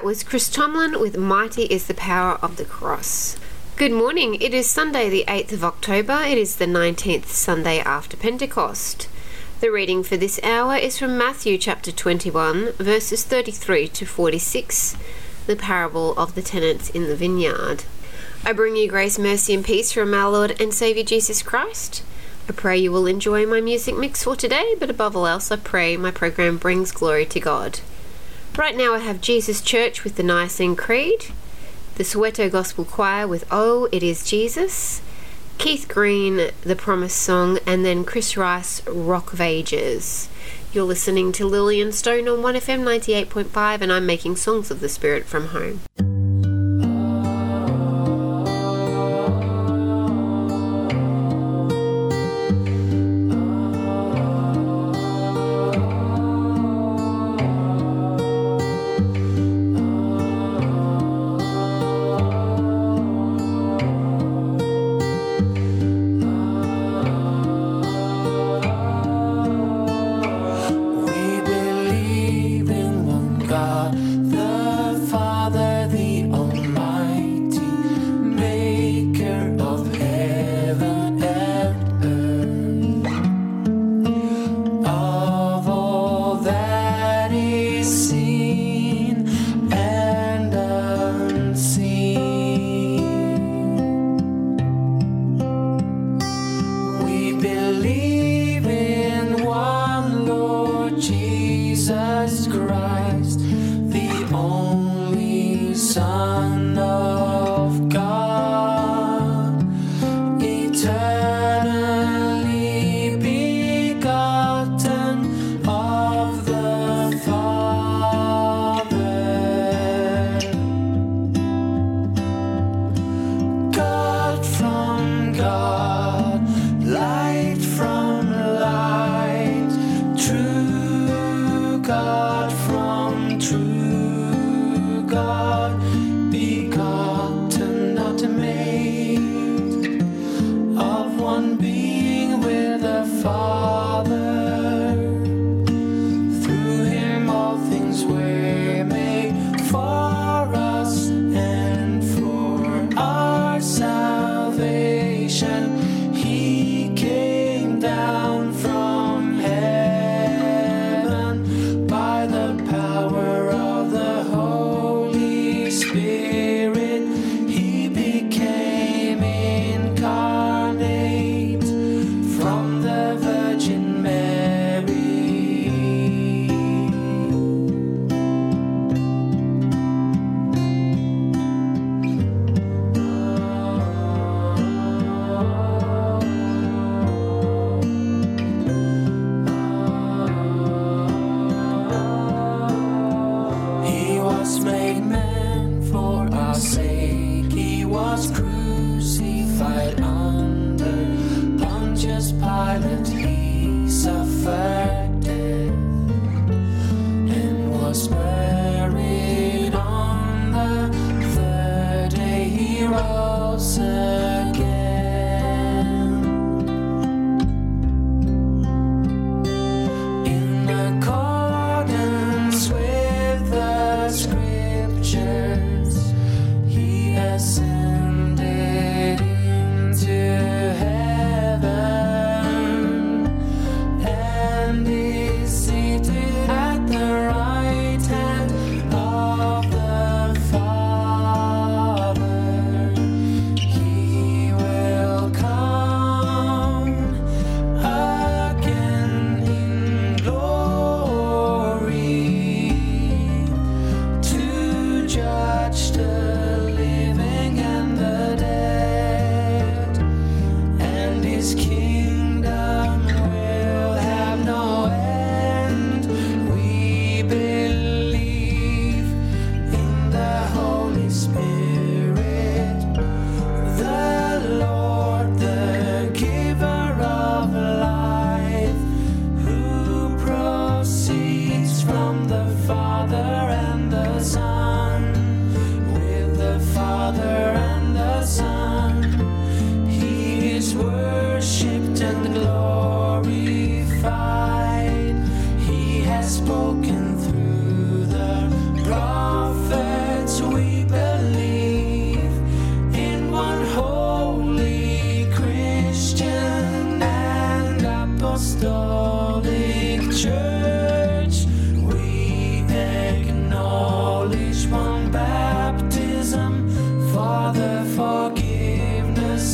That 0.00 0.06
was 0.06 0.22
Chris 0.22 0.48
Tomlin 0.48 0.98
with 0.98 1.18
Mighty 1.18 1.64
is 1.64 1.86
the 1.86 1.92
Power 1.92 2.38
of 2.40 2.56
the 2.56 2.64
Cross. 2.64 3.36
Good 3.76 3.92
morning. 3.92 4.34
It 4.40 4.54
is 4.54 4.70
Sunday, 4.70 5.10
the 5.10 5.26
8th 5.28 5.52
of 5.52 5.62
October. 5.62 6.22
It 6.22 6.38
is 6.38 6.56
the 6.56 6.64
19th 6.64 7.26
Sunday 7.26 7.80
after 7.80 8.16
Pentecost. 8.16 9.10
The 9.60 9.70
reading 9.70 10.02
for 10.02 10.16
this 10.16 10.40
hour 10.42 10.74
is 10.74 10.98
from 10.98 11.18
Matthew 11.18 11.58
chapter 11.58 11.92
21, 11.92 12.72
verses 12.78 13.24
33 13.24 13.88
to 13.88 14.06
46, 14.06 14.96
the 15.46 15.54
parable 15.54 16.16
of 16.16 16.34
the 16.34 16.40
tenants 16.40 16.88
in 16.88 17.06
the 17.06 17.14
vineyard. 17.14 17.84
I 18.42 18.54
bring 18.54 18.76
you 18.76 18.88
grace, 18.88 19.18
mercy, 19.18 19.52
and 19.52 19.62
peace 19.62 19.92
from 19.92 20.14
our 20.14 20.30
Lord 20.30 20.58
and 20.58 20.72
Saviour 20.72 21.04
Jesus 21.04 21.42
Christ. 21.42 22.02
I 22.48 22.52
pray 22.52 22.78
you 22.78 22.90
will 22.90 23.06
enjoy 23.06 23.44
my 23.44 23.60
music 23.60 23.98
mix 23.98 24.24
for 24.24 24.34
today, 24.34 24.76
but 24.78 24.88
above 24.88 25.14
all 25.14 25.26
else, 25.26 25.52
I 25.52 25.56
pray 25.56 25.98
my 25.98 26.10
program 26.10 26.56
brings 26.56 26.90
glory 26.90 27.26
to 27.26 27.38
God. 27.38 27.80
Right 28.60 28.76
now, 28.76 28.92
I 28.92 28.98
have 28.98 29.22
Jesus 29.22 29.62
Church 29.62 30.04
with 30.04 30.16
the 30.16 30.22
Nicene 30.22 30.76
Creed, 30.76 31.28
the 31.94 32.04
Soweto 32.04 32.50
Gospel 32.50 32.84
Choir 32.84 33.26
with 33.26 33.46
Oh, 33.50 33.88
It 33.90 34.02
Is 34.02 34.22
Jesus, 34.22 35.00
Keith 35.56 35.88
Green, 35.88 36.50
The 36.60 36.76
Promise 36.76 37.14
Song, 37.14 37.58
and 37.66 37.86
then 37.86 38.04
Chris 38.04 38.36
Rice, 38.36 38.86
Rock 38.86 39.32
of 39.32 39.40
Ages. 39.40 40.28
You're 40.74 40.84
listening 40.84 41.32
to 41.32 41.46
Lillian 41.46 41.90
Stone 41.90 42.28
on 42.28 42.40
1FM 42.40 42.82
98.5, 42.84 43.80
and 43.80 43.90
I'm 43.90 44.04
making 44.04 44.36
songs 44.36 44.70
of 44.70 44.80
the 44.80 44.90
Spirit 44.90 45.24
from 45.24 45.46
home. 45.46 45.80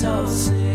Forgiveness 0.07 0.48
of 0.48 0.65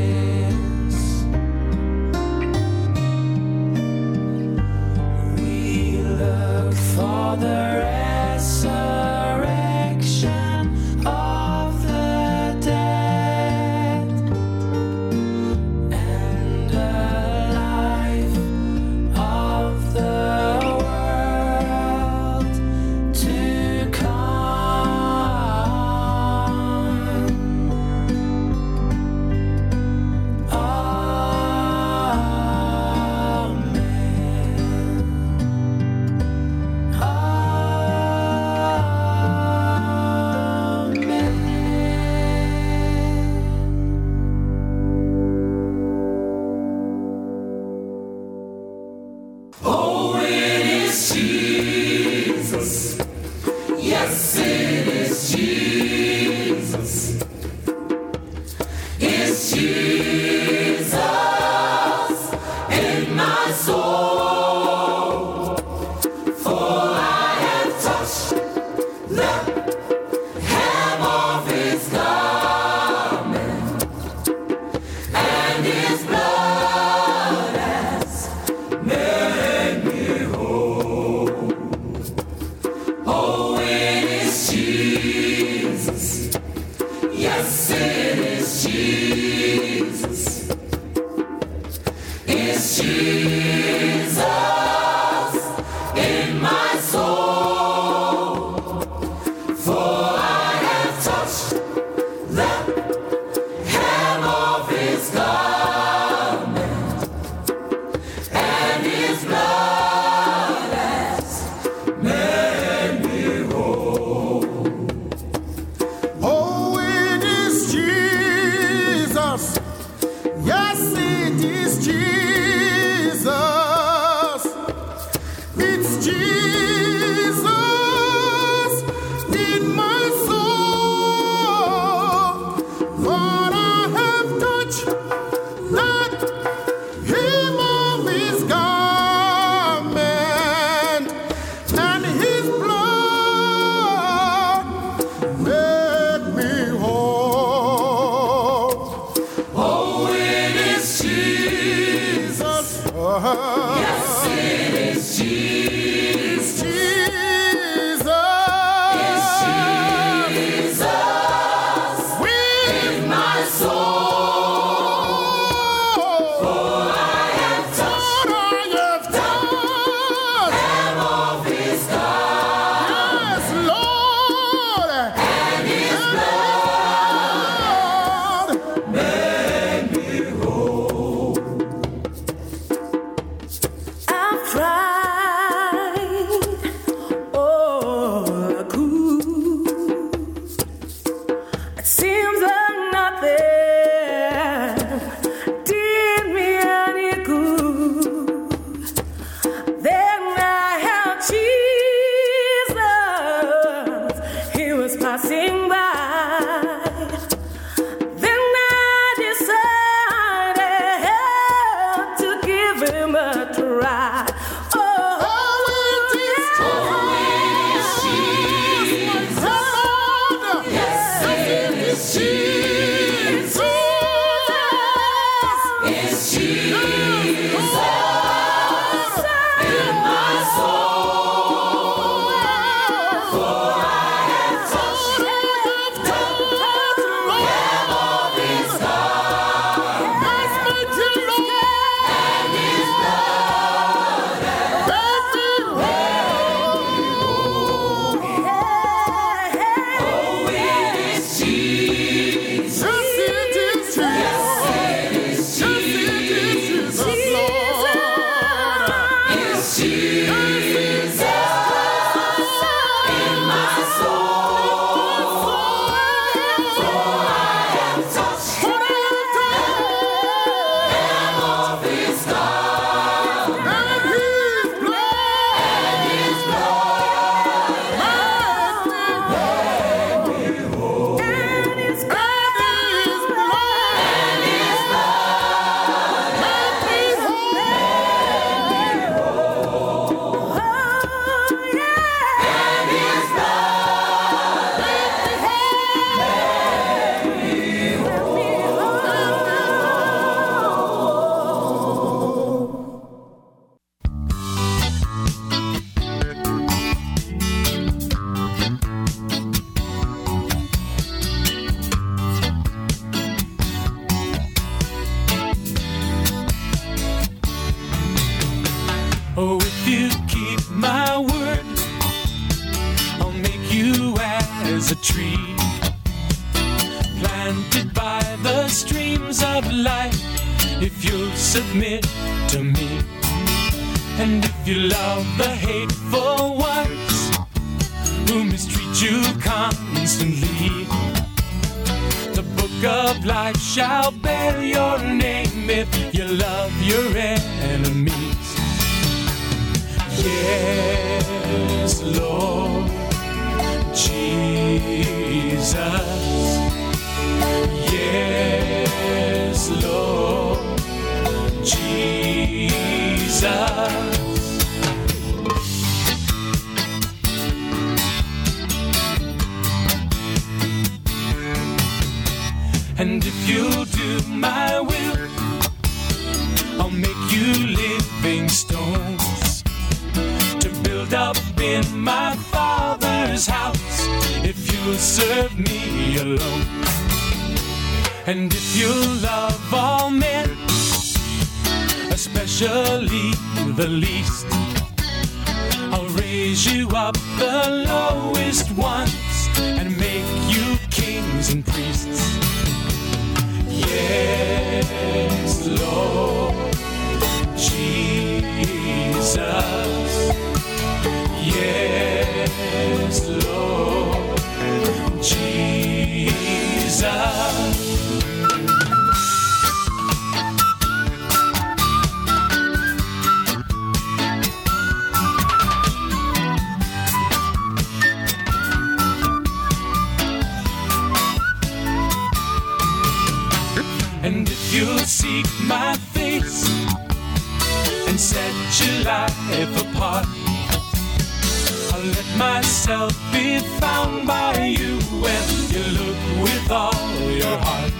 your 447.30 447.58
heart. 447.58 447.94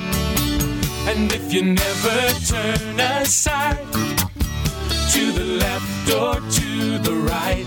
And 1.10 1.32
if 1.34 1.54
you 1.54 1.64
never 1.64 2.20
turn 2.46 3.00
aside 3.00 3.92
to 5.14 5.32
the 5.32 5.46
left 5.60 6.10
or 6.10 6.36
to 6.36 6.98
the 7.00 7.16
right, 7.32 7.66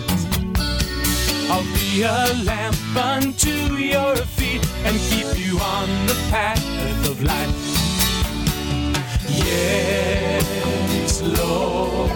I'll 1.50 1.68
be 1.74 2.02
a 2.02 2.32
lamp 2.44 2.96
unto 2.96 3.76
your 3.76 4.16
feet 4.16 4.64
and 4.84 4.96
keep 5.10 5.38
you 5.38 5.58
on 5.58 5.88
the 6.06 6.14
path 6.30 7.08
of 7.10 7.22
life. 7.22 7.74
Yes, 9.28 11.22
Lord 11.22 12.10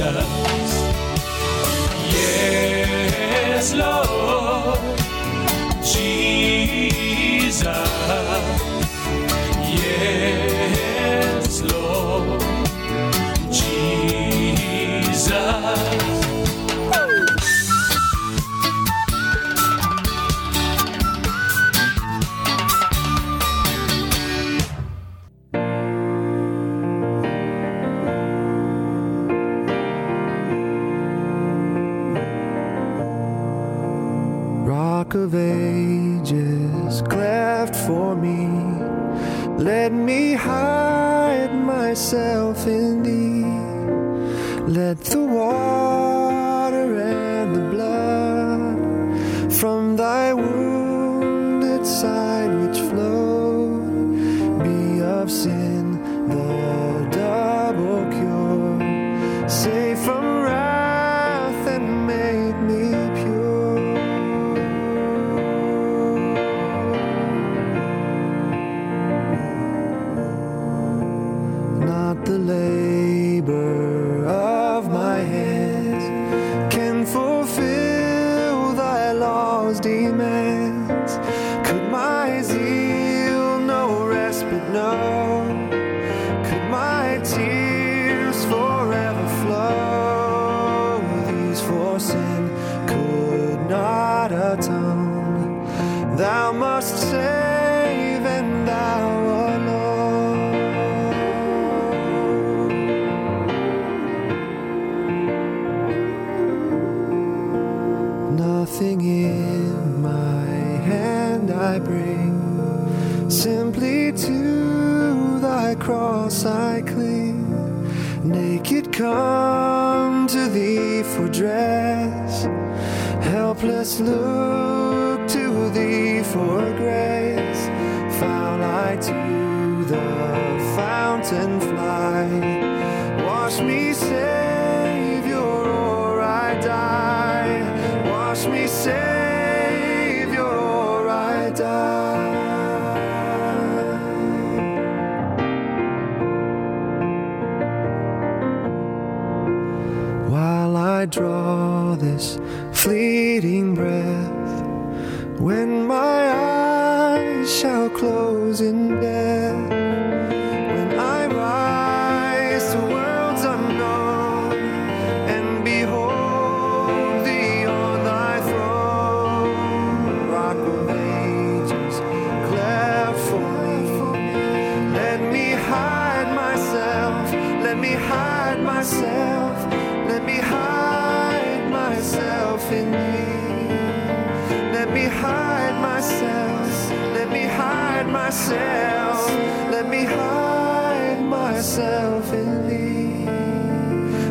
Yes, 2.12 3.74
Lord 3.74 4.78
Jesus. 5.82 7.66
Yes, 9.74 10.89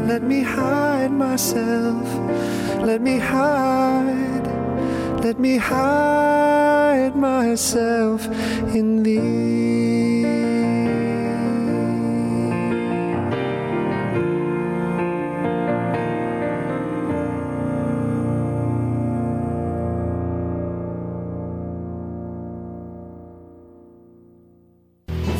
Let 0.09 0.23
me 0.23 0.41
hide 0.41 1.11
myself, 1.11 2.03
let 2.81 2.99
me 2.99 3.19
hide, 3.19 4.47
let 5.23 5.37
me 5.37 5.57
hide 5.57 7.15
myself 7.15 8.25
in 8.73 9.03
thee. 9.03 10.48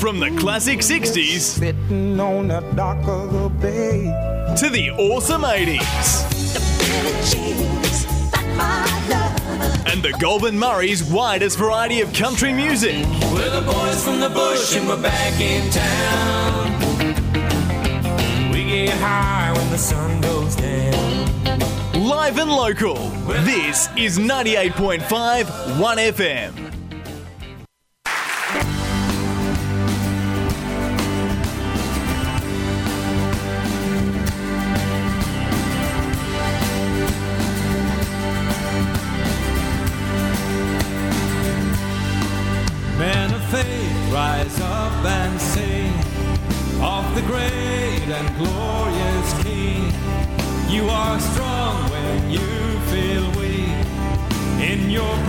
From 0.09 0.19
the 0.19 0.35
classic 0.39 0.79
60s 0.79 1.39
Sitting 1.39 2.19
on 2.19 2.47
the 2.47 2.61
dock 2.75 3.07
of 3.07 3.31
the 3.31 3.47
bay. 3.61 4.05
to 4.57 4.67
the 4.67 4.89
awesome 4.97 5.43
80s. 5.43 6.25
And 9.85 10.01
the 10.01 10.11
Goulburn 10.19 10.57
Murray's 10.57 11.03
widest 11.03 11.59
variety 11.59 12.01
of 12.01 12.11
country 12.11 12.51
music. 12.51 13.05
We're 13.31 13.51
the 13.51 13.61
boys 13.61 14.03
from 14.03 14.19
the 14.19 14.29
bush 14.29 14.75
and 14.75 14.87
we're 14.87 14.99
back 14.99 15.39
in 15.39 15.69
town. 15.69 16.71
We 18.51 18.63
get 18.63 18.97
high 18.97 19.53
when 19.55 19.69
the 19.69 19.77
sun 19.77 20.21
goes 20.21 20.55
down. 20.55 21.53
Live 21.93 22.39
and 22.39 22.49
local. 22.49 22.95
This 23.45 23.89
is 23.95 24.17
98.5 24.17 25.43
1FM. 25.77 26.68
your 54.89 55.28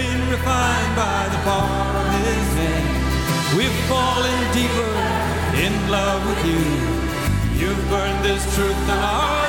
been 0.00 0.22
refined 0.30 0.94
by 0.96 1.20
the 1.34 1.40
power 1.50 1.90
of 2.02 2.08
his 2.24 2.48
hand. 2.60 2.88
We've 3.56 3.78
fallen 3.92 4.38
deeper 4.58 4.94
in 5.66 5.74
love 5.96 6.20
with 6.30 6.42
you. 6.50 6.62
You've 7.60 7.84
burned 7.90 8.24
this 8.24 8.42
truth 8.54 8.82
in 8.94 9.00
our 9.14 9.39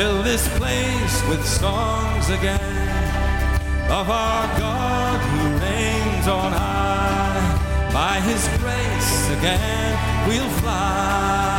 Fill 0.00 0.22
this 0.22 0.48
place 0.56 1.28
with 1.28 1.46
songs 1.46 2.30
again 2.30 2.58
of 3.90 4.08
our 4.08 4.46
God 4.58 5.20
who 5.20 5.58
reigns 5.58 6.26
on 6.26 6.52
high. 6.52 7.90
By 7.92 8.18
his 8.20 8.48
grace 8.62 9.28
again 9.36 10.26
we'll 10.26 10.48
fly. 10.60 11.49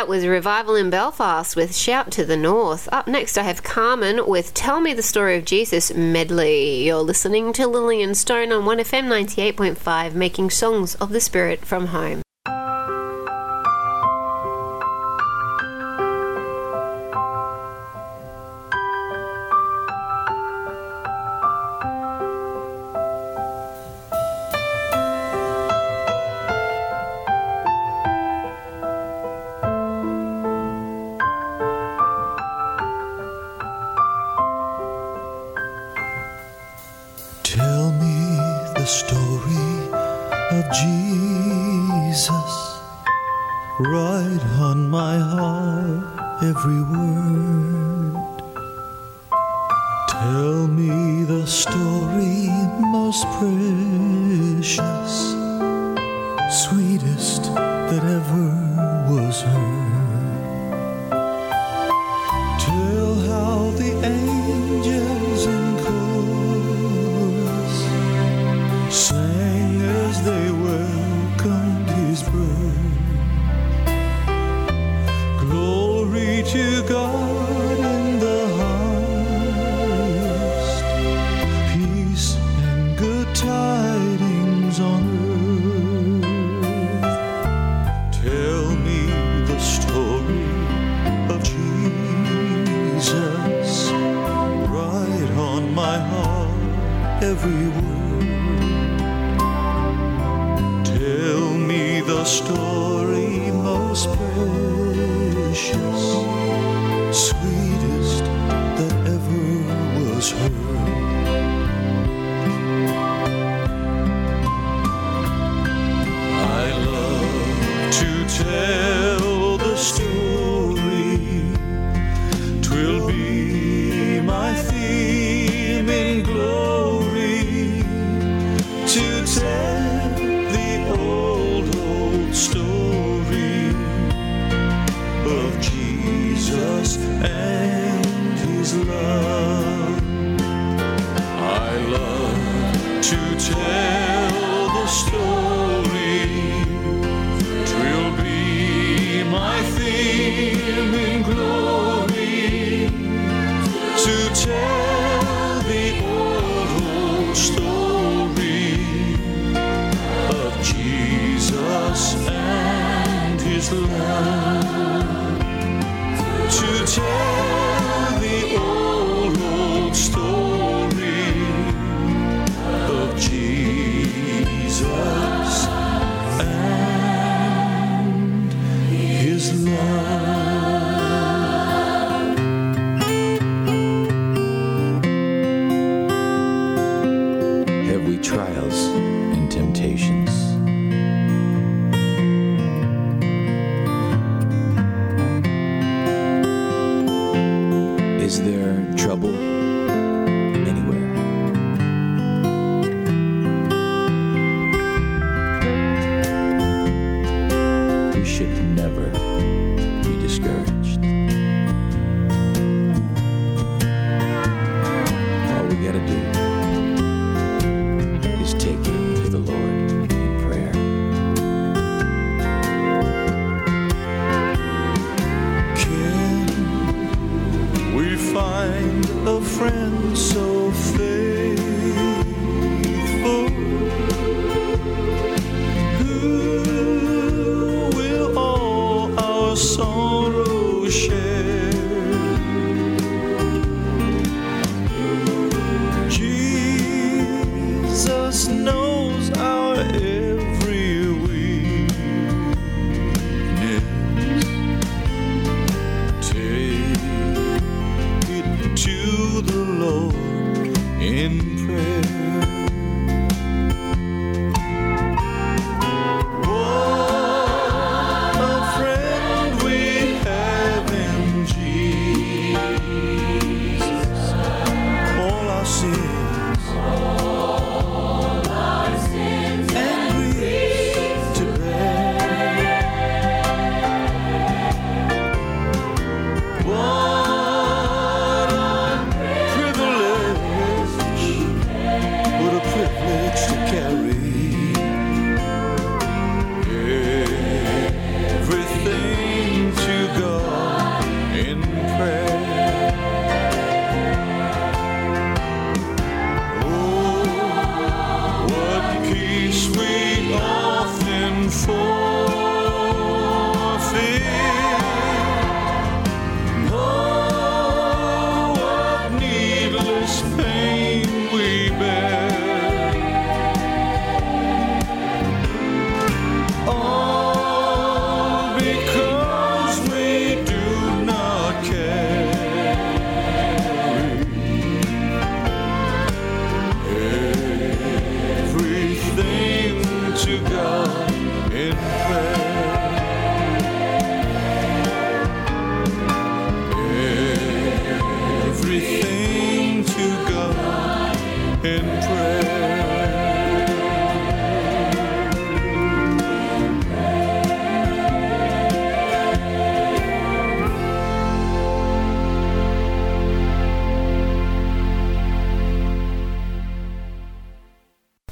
that 0.00 0.08
was 0.08 0.26
Revival 0.26 0.76
in 0.76 0.88
Belfast 0.88 1.54
with 1.54 1.76
Shout 1.76 2.10
to 2.12 2.24
the 2.24 2.34
North. 2.34 2.88
Up 2.90 3.06
next, 3.06 3.36
I 3.36 3.42
have 3.42 3.62
Carmen 3.62 4.26
with 4.26 4.54
Tell 4.54 4.80
Me 4.80 4.94
the 4.94 5.02
Story 5.02 5.36
of 5.36 5.44
Jesus 5.44 5.92
medley. 5.92 6.86
You're 6.86 7.02
listening 7.02 7.52
to 7.52 7.66
Lillian 7.66 8.14
Stone 8.14 8.50
on 8.50 8.62
1FM 8.62 9.08
98.5, 9.08 10.14
making 10.14 10.48
songs 10.48 10.94
of 10.94 11.10
the 11.10 11.20
Spirit 11.20 11.66
from 11.66 11.88
home. 11.88 12.22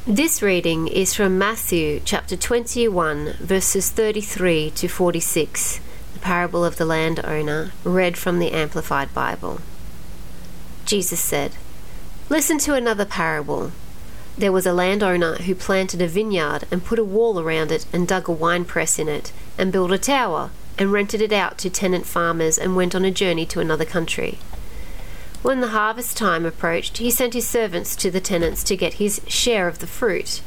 This 0.08 0.40
reading 0.40 0.88
is 0.88 1.12
from 1.12 1.36
Matthew 1.36 2.00
chapter 2.02 2.34
21, 2.34 3.34
verses 3.40 3.90
33 3.90 4.70
to 4.70 4.88
46, 4.88 5.80
the 6.14 6.18
parable 6.20 6.64
of 6.64 6.78
the 6.78 6.86
landowner, 6.86 7.72
read 7.84 8.16
from 8.16 8.38
the 8.38 8.52
Amplified 8.52 9.12
Bible. 9.12 9.60
Jesus 10.86 11.20
said, 11.20 11.56
Listen 12.30 12.56
to 12.56 12.72
another 12.72 13.04
parable. 13.04 13.70
There 14.38 14.50
was 14.50 14.64
a 14.64 14.72
landowner 14.72 15.34
who 15.34 15.54
planted 15.54 16.00
a 16.00 16.08
vineyard 16.08 16.64
and 16.70 16.86
put 16.86 16.98
a 16.98 17.04
wall 17.04 17.38
around 17.38 17.70
it 17.70 17.84
and 17.92 18.08
dug 18.08 18.30
a 18.30 18.32
winepress 18.32 18.98
in 18.98 19.08
it 19.08 19.30
and 19.58 19.70
built 19.70 19.92
a 19.92 19.98
tower 19.98 20.48
and 20.78 20.90
rented 20.90 21.20
it 21.20 21.34
out 21.34 21.58
to 21.58 21.68
tenant 21.68 22.06
farmers 22.06 22.56
and 22.56 22.74
went 22.74 22.94
on 22.94 23.04
a 23.04 23.10
journey 23.10 23.44
to 23.44 23.60
another 23.60 23.84
country. 23.84 24.38
When 25.42 25.60
the 25.60 25.68
harvest 25.68 26.16
time 26.16 26.44
approached, 26.44 26.98
he 26.98 27.10
sent 27.10 27.34
his 27.34 27.46
servants 27.46 27.94
to 27.96 28.10
the 28.10 28.20
tenants 28.20 28.64
to 28.64 28.76
get 28.76 28.94
his 28.94 29.20
share 29.28 29.68
of 29.68 29.78
the 29.78 29.86
fruit. 29.86 30.42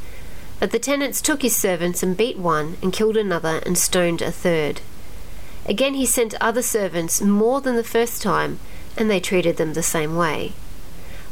But 0.59 0.71
the 0.71 0.79
tenants 0.79 1.21
took 1.21 1.41
his 1.41 1.55
servants 1.55 2.03
and 2.03 2.17
beat 2.17 2.37
one, 2.37 2.77
and 2.81 2.91
killed 2.91 3.15
another, 3.15 3.61
and 3.65 3.77
stoned 3.77 4.21
a 4.21 4.31
third. 4.31 4.81
Again 5.65 5.93
he 5.93 6.05
sent 6.05 6.33
other 6.41 6.61
servants 6.61 7.21
more 7.21 7.61
than 7.61 7.77
the 7.77 7.83
first 7.83 8.21
time, 8.21 8.59
and 8.97 9.09
they 9.09 9.19
treated 9.19 9.57
them 9.57 9.73
the 9.73 9.83
same 9.83 10.15
way. 10.15 10.51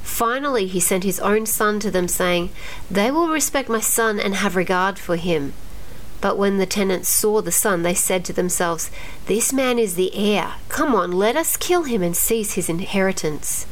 Finally 0.03 0.67
he 0.67 0.79
sent 0.79 1.03
his 1.03 1.19
own 1.19 1.45
son 1.45 1.79
to 1.81 1.91
them, 1.91 2.07
saying, 2.07 2.51
They 2.89 3.11
will 3.11 3.27
respect 3.27 3.67
my 3.67 3.81
son 3.81 4.19
and 4.19 4.35
have 4.35 4.55
regard 4.55 4.97
for 4.97 5.17
him. 5.17 5.53
But 6.21 6.37
when 6.37 6.57
the 6.57 6.65
tenants 6.65 7.09
saw 7.09 7.41
the 7.41 7.51
son, 7.51 7.83
they 7.83 7.93
said 7.93 8.25
to 8.25 8.33
themselves, 8.33 8.91
This 9.27 9.53
man 9.53 9.79
is 9.79 9.95
the 9.95 10.13
heir. 10.13 10.55
Come 10.67 10.93
on, 10.93 11.11
let 11.11 11.35
us 11.35 11.55
kill 11.55 11.83
him 11.83 12.03
and 12.03 12.15
seize 12.15 12.53
his 12.53 12.69
inheritance. 12.69 13.65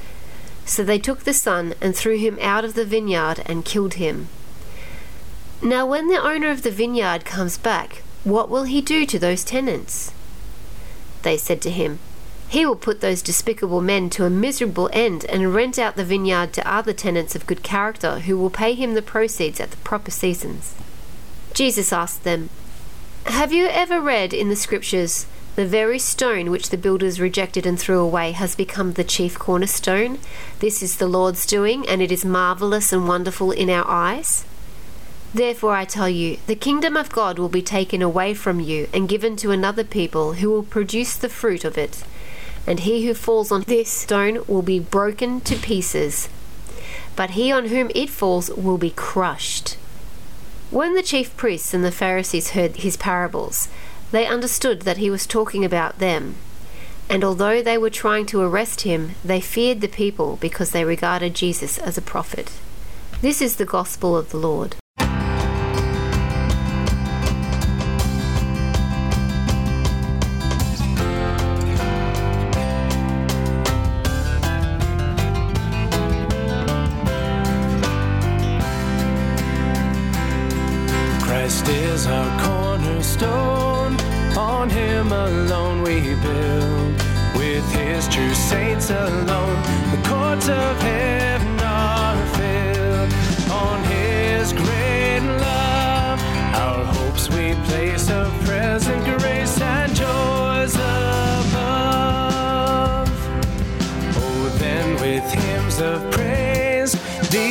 So 0.65 0.83
they 0.83 0.99
took 0.99 1.21
the 1.21 1.33
son 1.33 1.73
and 1.81 1.95
threw 1.95 2.17
him 2.17 2.37
out 2.41 2.63
of 2.63 2.73
the 2.73 2.85
vineyard 2.85 3.41
and 3.45 3.65
killed 3.65 3.95
him. 3.95 4.27
Now, 5.61 5.85
when 5.85 6.07
the 6.07 6.21
owner 6.21 6.49
of 6.49 6.61
the 6.61 6.71
vineyard 6.71 7.25
comes 7.25 7.57
back, 7.57 8.03
what 8.23 8.49
will 8.49 8.63
he 8.63 8.81
do 8.81 9.05
to 9.05 9.19
those 9.19 9.43
tenants? 9.43 10.11
they 11.23 11.37
said 11.37 11.61
to 11.61 11.71
him. 11.71 11.99
He 12.47 12.65
will 12.65 12.75
put 12.77 13.01
those 13.01 13.21
despicable 13.21 13.81
men 13.81 14.09
to 14.11 14.23
a 14.23 14.29
miserable 14.29 14.89
end 14.93 15.25
and 15.25 15.53
rent 15.53 15.77
out 15.77 15.97
the 15.97 16.05
vineyard 16.05 16.53
to 16.53 16.71
other 16.71 16.93
tenants 16.93 17.35
of 17.35 17.47
good 17.47 17.63
character 17.63 18.19
who 18.19 18.37
will 18.37 18.49
pay 18.49 18.73
him 18.73 18.93
the 18.93 19.01
proceeds 19.01 19.59
at 19.59 19.71
the 19.71 19.77
proper 19.77 20.11
seasons. 20.11 20.73
Jesus 21.57 21.91
asked 21.91 22.23
them, 22.23 22.51
Have 23.25 23.51
you 23.51 23.65
ever 23.65 23.99
read 23.99 24.31
in 24.31 24.49
the 24.49 24.55
Scriptures, 24.55 25.25
the 25.55 25.65
very 25.65 25.97
stone 25.97 26.51
which 26.51 26.69
the 26.69 26.77
builders 26.77 27.19
rejected 27.19 27.65
and 27.65 27.79
threw 27.79 27.99
away 27.99 28.33
has 28.33 28.55
become 28.55 28.93
the 28.93 29.03
chief 29.03 29.39
cornerstone? 29.39 30.19
This 30.59 30.83
is 30.83 30.97
the 30.97 31.07
Lord's 31.07 31.47
doing, 31.47 31.89
and 31.89 31.99
it 31.99 32.11
is 32.11 32.23
marvellous 32.23 32.93
and 32.93 33.07
wonderful 33.07 33.49
in 33.51 33.71
our 33.71 33.87
eyes. 33.87 34.45
Therefore, 35.33 35.73
I 35.73 35.85
tell 35.85 36.07
you, 36.07 36.37
the 36.45 36.53
kingdom 36.53 36.95
of 36.95 37.09
God 37.09 37.39
will 37.39 37.49
be 37.49 37.63
taken 37.63 38.03
away 38.03 38.35
from 38.35 38.59
you 38.59 38.87
and 38.93 39.09
given 39.09 39.35
to 39.37 39.49
another 39.49 39.83
people 39.83 40.33
who 40.33 40.51
will 40.51 40.61
produce 40.61 41.17
the 41.17 41.27
fruit 41.27 41.65
of 41.65 41.75
it. 41.75 42.03
And 42.67 42.81
he 42.81 43.07
who 43.07 43.15
falls 43.15 43.51
on 43.51 43.63
this 43.63 43.89
stone 43.89 44.43
will 44.47 44.61
be 44.61 44.79
broken 44.79 45.41
to 45.41 45.55
pieces, 45.55 46.29
but 47.15 47.31
he 47.31 47.51
on 47.51 47.69
whom 47.69 47.89
it 47.95 48.11
falls 48.11 48.51
will 48.51 48.77
be 48.77 48.91
crushed. 48.91 49.76
When 50.69 50.95
the 50.95 51.03
chief 51.03 51.35
priests 51.37 51.73
and 51.73 51.83
the 51.83 51.91
Pharisees 51.91 52.51
heard 52.51 52.77
his 52.77 52.97
parables, 52.97 53.69
they 54.11 54.25
understood 54.25 54.81
that 54.81 54.97
he 54.97 55.09
was 55.09 55.25
talking 55.25 55.63
about 55.63 55.99
them. 55.99 56.35
And 57.09 57.23
although 57.23 57.61
they 57.61 57.77
were 57.77 57.89
trying 57.89 58.25
to 58.27 58.41
arrest 58.41 58.81
him, 58.81 59.11
they 59.23 59.39
feared 59.39 59.79
the 59.79 59.87
people 59.87 60.37
because 60.41 60.71
they 60.71 60.83
regarded 60.83 61.35
Jesus 61.35 61.77
as 61.77 61.97
a 61.97 62.01
prophet. 62.01 62.51
This 63.21 63.41
is 63.41 63.55
the 63.55 63.65
gospel 63.65 64.17
of 64.17 64.31
the 64.31 64.37
Lord. 64.37 64.75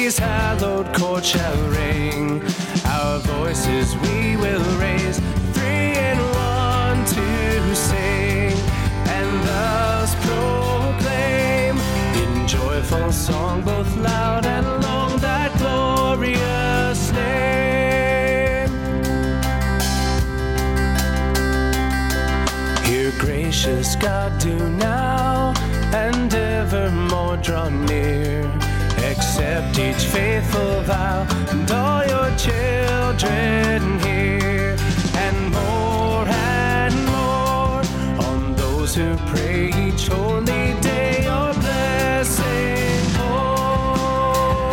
These 0.07 0.19
hallowed 0.19 0.87
courts 0.95 1.27
shall 1.27 1.57
ring. 1.69 2.41
Our 2.85 3.19
voices 3.19 3.97
we 3.97 4.37
will 4.37 4.63
raise, 4.79 5.19
three 5.53 5.99
in 6.11 6.19
one 6.55 7.05
to 7.07 7.75
sing, 7.75 8.53
and 9.17 9.31
thus 9.49 10.15
proclaim 10.27 11.77
in 12.23 12.47
joyful 12.47 13.11
song, 13.11 13.63
both 13.63 13.97
loud 13.97 14.47
and 14.47 14.67
long, 14.85 15.19
that 15.19 15.51
glorious 15.59 17.11
name. 17.11 18.71
Hear 22.85 23.11
gracious 23.19 23.97
God 23.97 24.39
do 24.39 24.57
now 24.71 25.53
and 25.93 26.33
evermore 26.33 27.39
draw 27.39 27.69
near. 27.69 28.46
Accept 29.77 30.01
each 30.01 30.07
faithful 30.07 30.81
vow 30.83 31.27
and 31.51 31.71
all 31.71 32.03
your 32.07 32.35
children 32.39 33.99
here, 34.01 34.77
and 35.15 35.53
more 35.53 36.27
and 36.27 36.95
more 37.05 37.83
on 38.27 38.57
those 38.57 38.95
who 38.95 39.17
pray 39.27 39.69
each 39.69 40.09
holy 40.09 40.73
day 40.81 41.25
your 41.25 41.53
blessing 41.53 43.05
pour. 43.17 44.73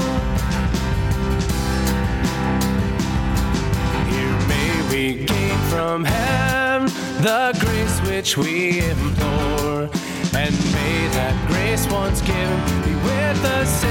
Here 4.09 4.39
may 4.47 4.71
we 4.89 5.25
gain 5.25 5.57
from 5.69 6.05
heaven 6.05 6.87
the 7.21 7.53
grace 7.59 7.99
which 8.09 8.37
we 8.37 8.79
implore. 8.79 9.89
And 10.35 10.55
may 10.73 11.07
that 11.13 11.35
grace 11.47 11.85
once 11.91 12.21
given 12.21 12.83
with 13.33 13.45
us 13.45 13.83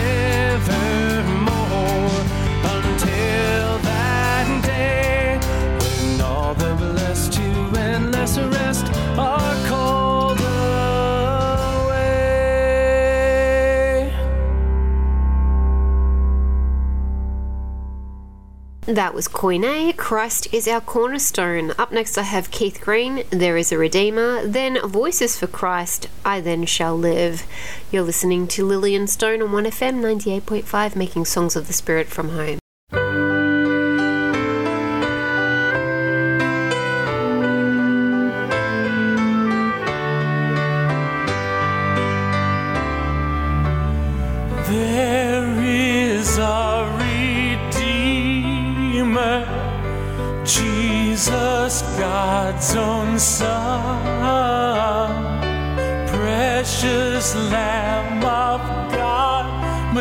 That 18.87 19.15
was 19.15 19.29
Koine. 19.29 19.97
Christ 19.97 20.49
is 20.53 20.67
our 20.67 20.81
cornerstone. 20.81 21.71
Up 21.79 21.93
next, 21.93 22.19
I 22.19 22.23
have 22.23 22.51
Keith 22.51 22.81
Green. 22.81 23.23
There 23.31 23.57
is 23.57 23.71
a 23.71 23.79
Redeemer. 23.79 24.45
Then 24.45 24.77
Voices 24.81 25.39
for 25.39 25.47
Christ. 25.47 26.09
I 26.25 26.41
then 26.41 26.67
shall 26.67 26.97
live. 26.97 27.47
You're 27.93 28.03
listening 28.03 28.49
to 28.49 28.67
Lillian 28.67 29.07
Stone 29.07 29.41
on 29.41 29.51
1FM 29.51 30.01
98.5, 30.01 30.97
making 30.97 31.27
songs 31.27 31.55
of 31.55 31.69
the 31.69 31.73
Spirit 31.73 32.09
from 32.09 32.31
home. 32.31 32.62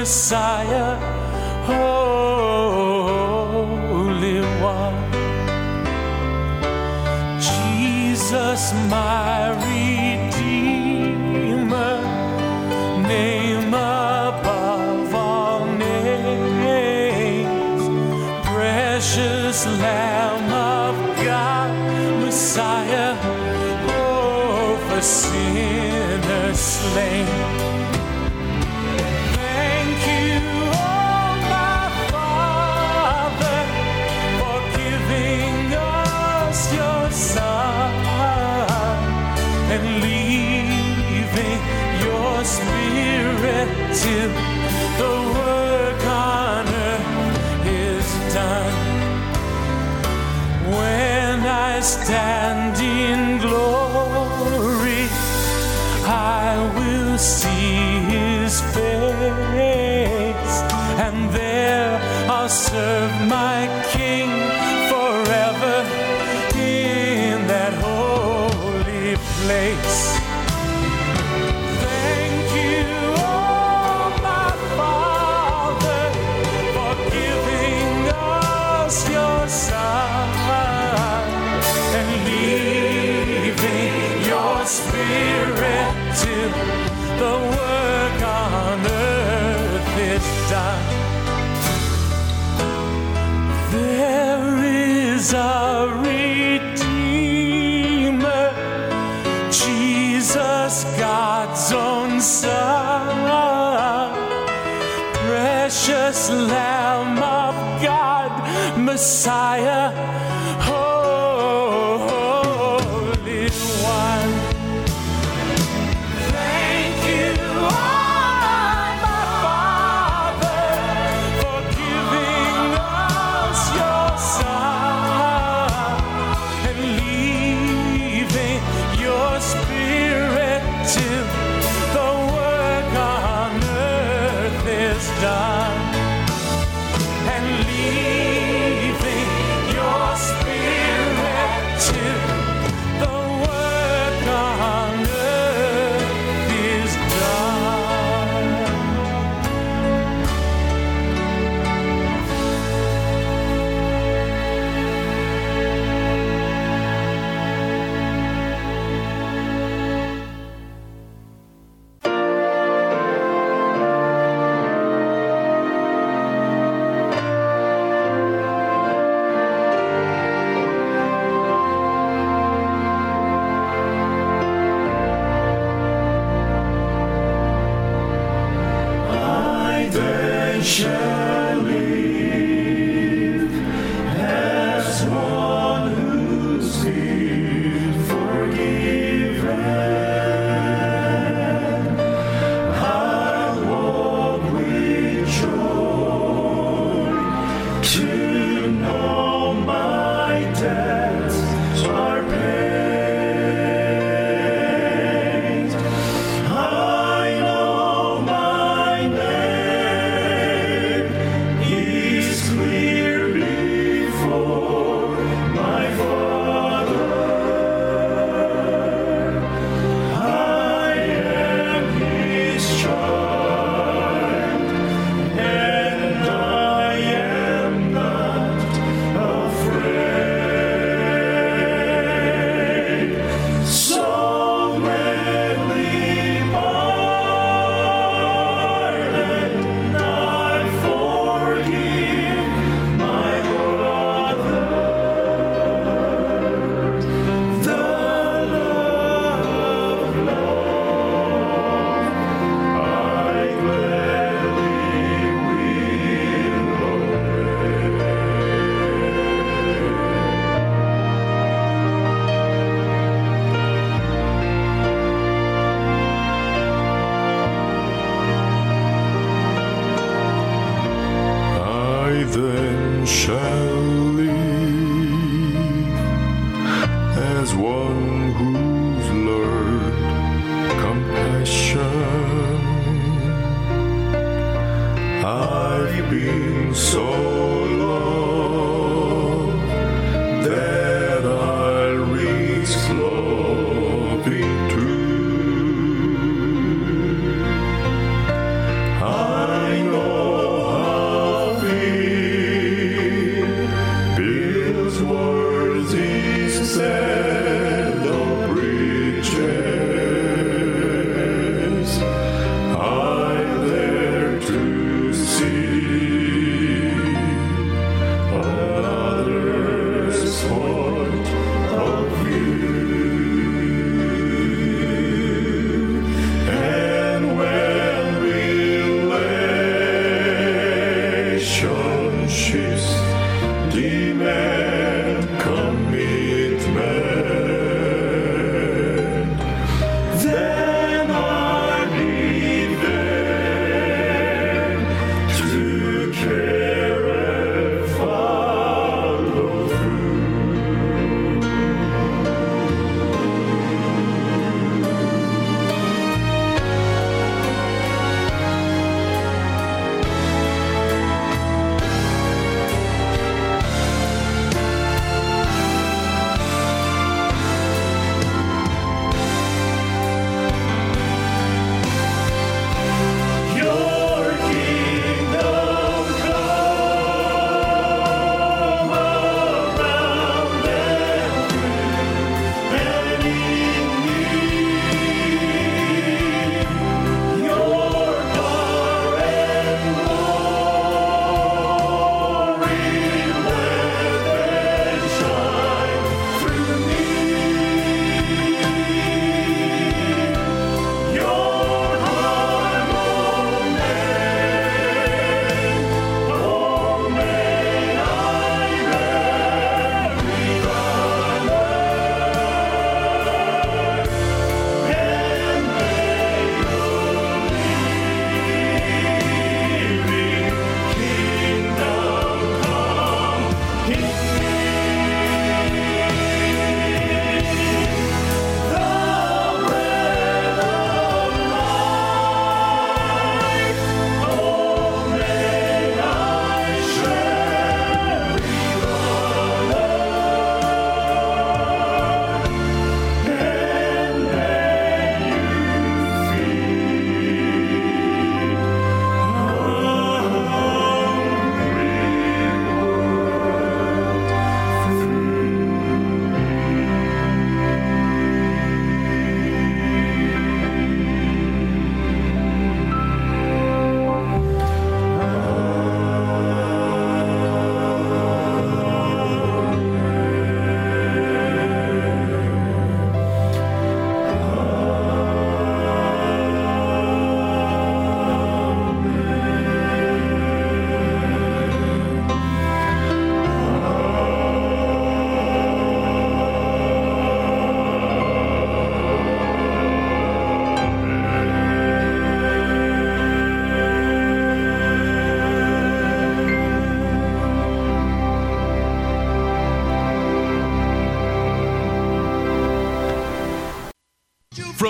Messiah, 0.02 0.98
Holy 1.68 2.11
I 52.14 52.41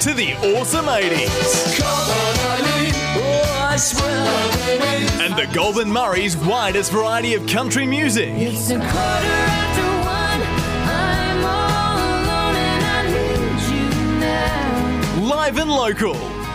to 0.00 0.14
the 0.14 0.32
awesome 0.56 0.86
80s. 0.86 1.82
And 5.20 5.36
the 5.36 5.46
Golden 5.54 5.92
Murray's 5.92 6.34
widest 6.34 6.92
variety 6.92 7.34
of 7.34 7.46
country 7.46 7.86
music. 7.86 8.30
Live 15.20 15.58
and 15.58 15.70
local. 15.70 16.14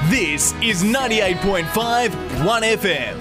This 0.10 0.54
is 0.64 0.84
98.5 0.84 2.10
1FM. 2.10 3.21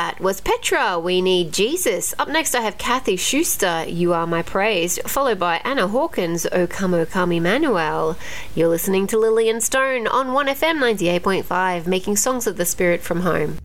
that 0.00 0.18
was 0.18 0.40
Petra. 0.40 0.98
We 0.98 1.20
need 1.20 1.52
Jesus. 1.52 2.14
Up 2.18 2.26
next, 2.26 2.54
I 2.54 2.62
have 2.62 2.78
Kathy 2.78 3.16
Schuster. 3.16 3.84
You 3.86 4.14
are 4.14 4.26
my 4.26 4.40
praise. 4.40 4.98
Followed 5.04 5.38
by 5.38 5.60
Anna 5.62 5.88
Hawkins. 5.88 6.46
O 6.52 6.66
come, 6.66 6.94
O 6.94 7.04
come, 7.04 7.32
Emmanuel. 7.32 8.16
You're 8.54 8.68
listening 8.68 9.06
to 9.08 9.18
Lillian 9.18 9.60
Stone 9.60 10.06
on 10.06 10.32
One 10.32 10.46
FM 10.46 10.80
ninety 10.80 11.08
eight 11.10 11.22
point 11.22 11.44
five, 11.44 11.86
making 11.86 12.16
songs 12.16 12.46
of 12.46 12.56
the 12.56 12.64
spirit 12.64 13.02
from 13.02 13.20
home. 13.20 13.59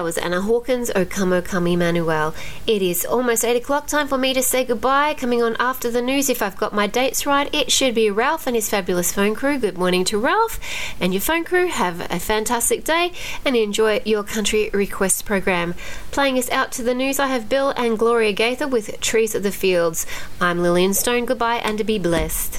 That 0.00 0.04
was 0.04 0.16
Anna 0.16 0.40
Hawkins, 0.40 0.90
O 0.96 1.04
Come, 1.04 1.30
O 1.34 1.42
Come 1.42 1.66
Emmanuel. 1.66 2.34
It 2.66 2.80
is 2.80 3.04
almost 3.04 3.44
8 3.44 3.54
o'clock, 3.54 3.86
time 3.86 4.08
for 4.08 4.16
me 4.16 4.32
to 4.32 4.42
say 4.42 4.64
goodbye. 4.64 5.12
Coming 5.12 5.42
on 5.42 5.56
after 5.60 5.90
the 5.90 6.00
news, 6.00 6.30
if 6.30 6.40
I've 6.40 6.56
got 6.56 6.72
my 6.72 6.86
dates 6.86 7.26
right, 7.26 7.54
it 7.54 7.70
should 7.70 7.94
be 7.94 8.10
Ralph 8.10 8.46
and 8.46 8.56
his 8.56 8.70
fabulous 8.70 9.12
phone 9.12 9.34
crew. 9.34 9.58
Good 9.58 9.76
morning 9.76 10.04
to 10.06 10.18
Ralph 10.18 10.58
and 10.98 11.12
your 11.12 11.20
phone 11.20 11.44
crew. 11.44 11.66
Have 11.66 12.00
a 12.10 12.18
fantastic 12.18 12.82
day 12.82 13.12
and 13.44 13.54
enjoy 13.54 14.00
your 14.06 14.24
country 14.24 14.70
request 14.72 15.26
program. 15.26 15.74
Playing 16.12 16.38
us 16.38 16.48
out 16.48 16.72
to 16.72 16.82
the 16.82 16.94
news, 16.94 17.18
I 17.18 17.26
have 17.26 17.50
Bill 17.50 17.74
and 17.76 17.98
Gloria 17.98 18.32
Gaither 18.32 18.66
with 18.66 19.02
Trees 19.02 19.34
of 19.34 19.42
the 19.42 19.52
Fields. 19.52 20.06
I'm 20.40 20.62
Lillian 20.62 20.94
Stone. 20.94 21.26
Goodbye 21.26 21.56
and 21.56 21.84
be 21.84 21.98
blessed. 21.98 22.58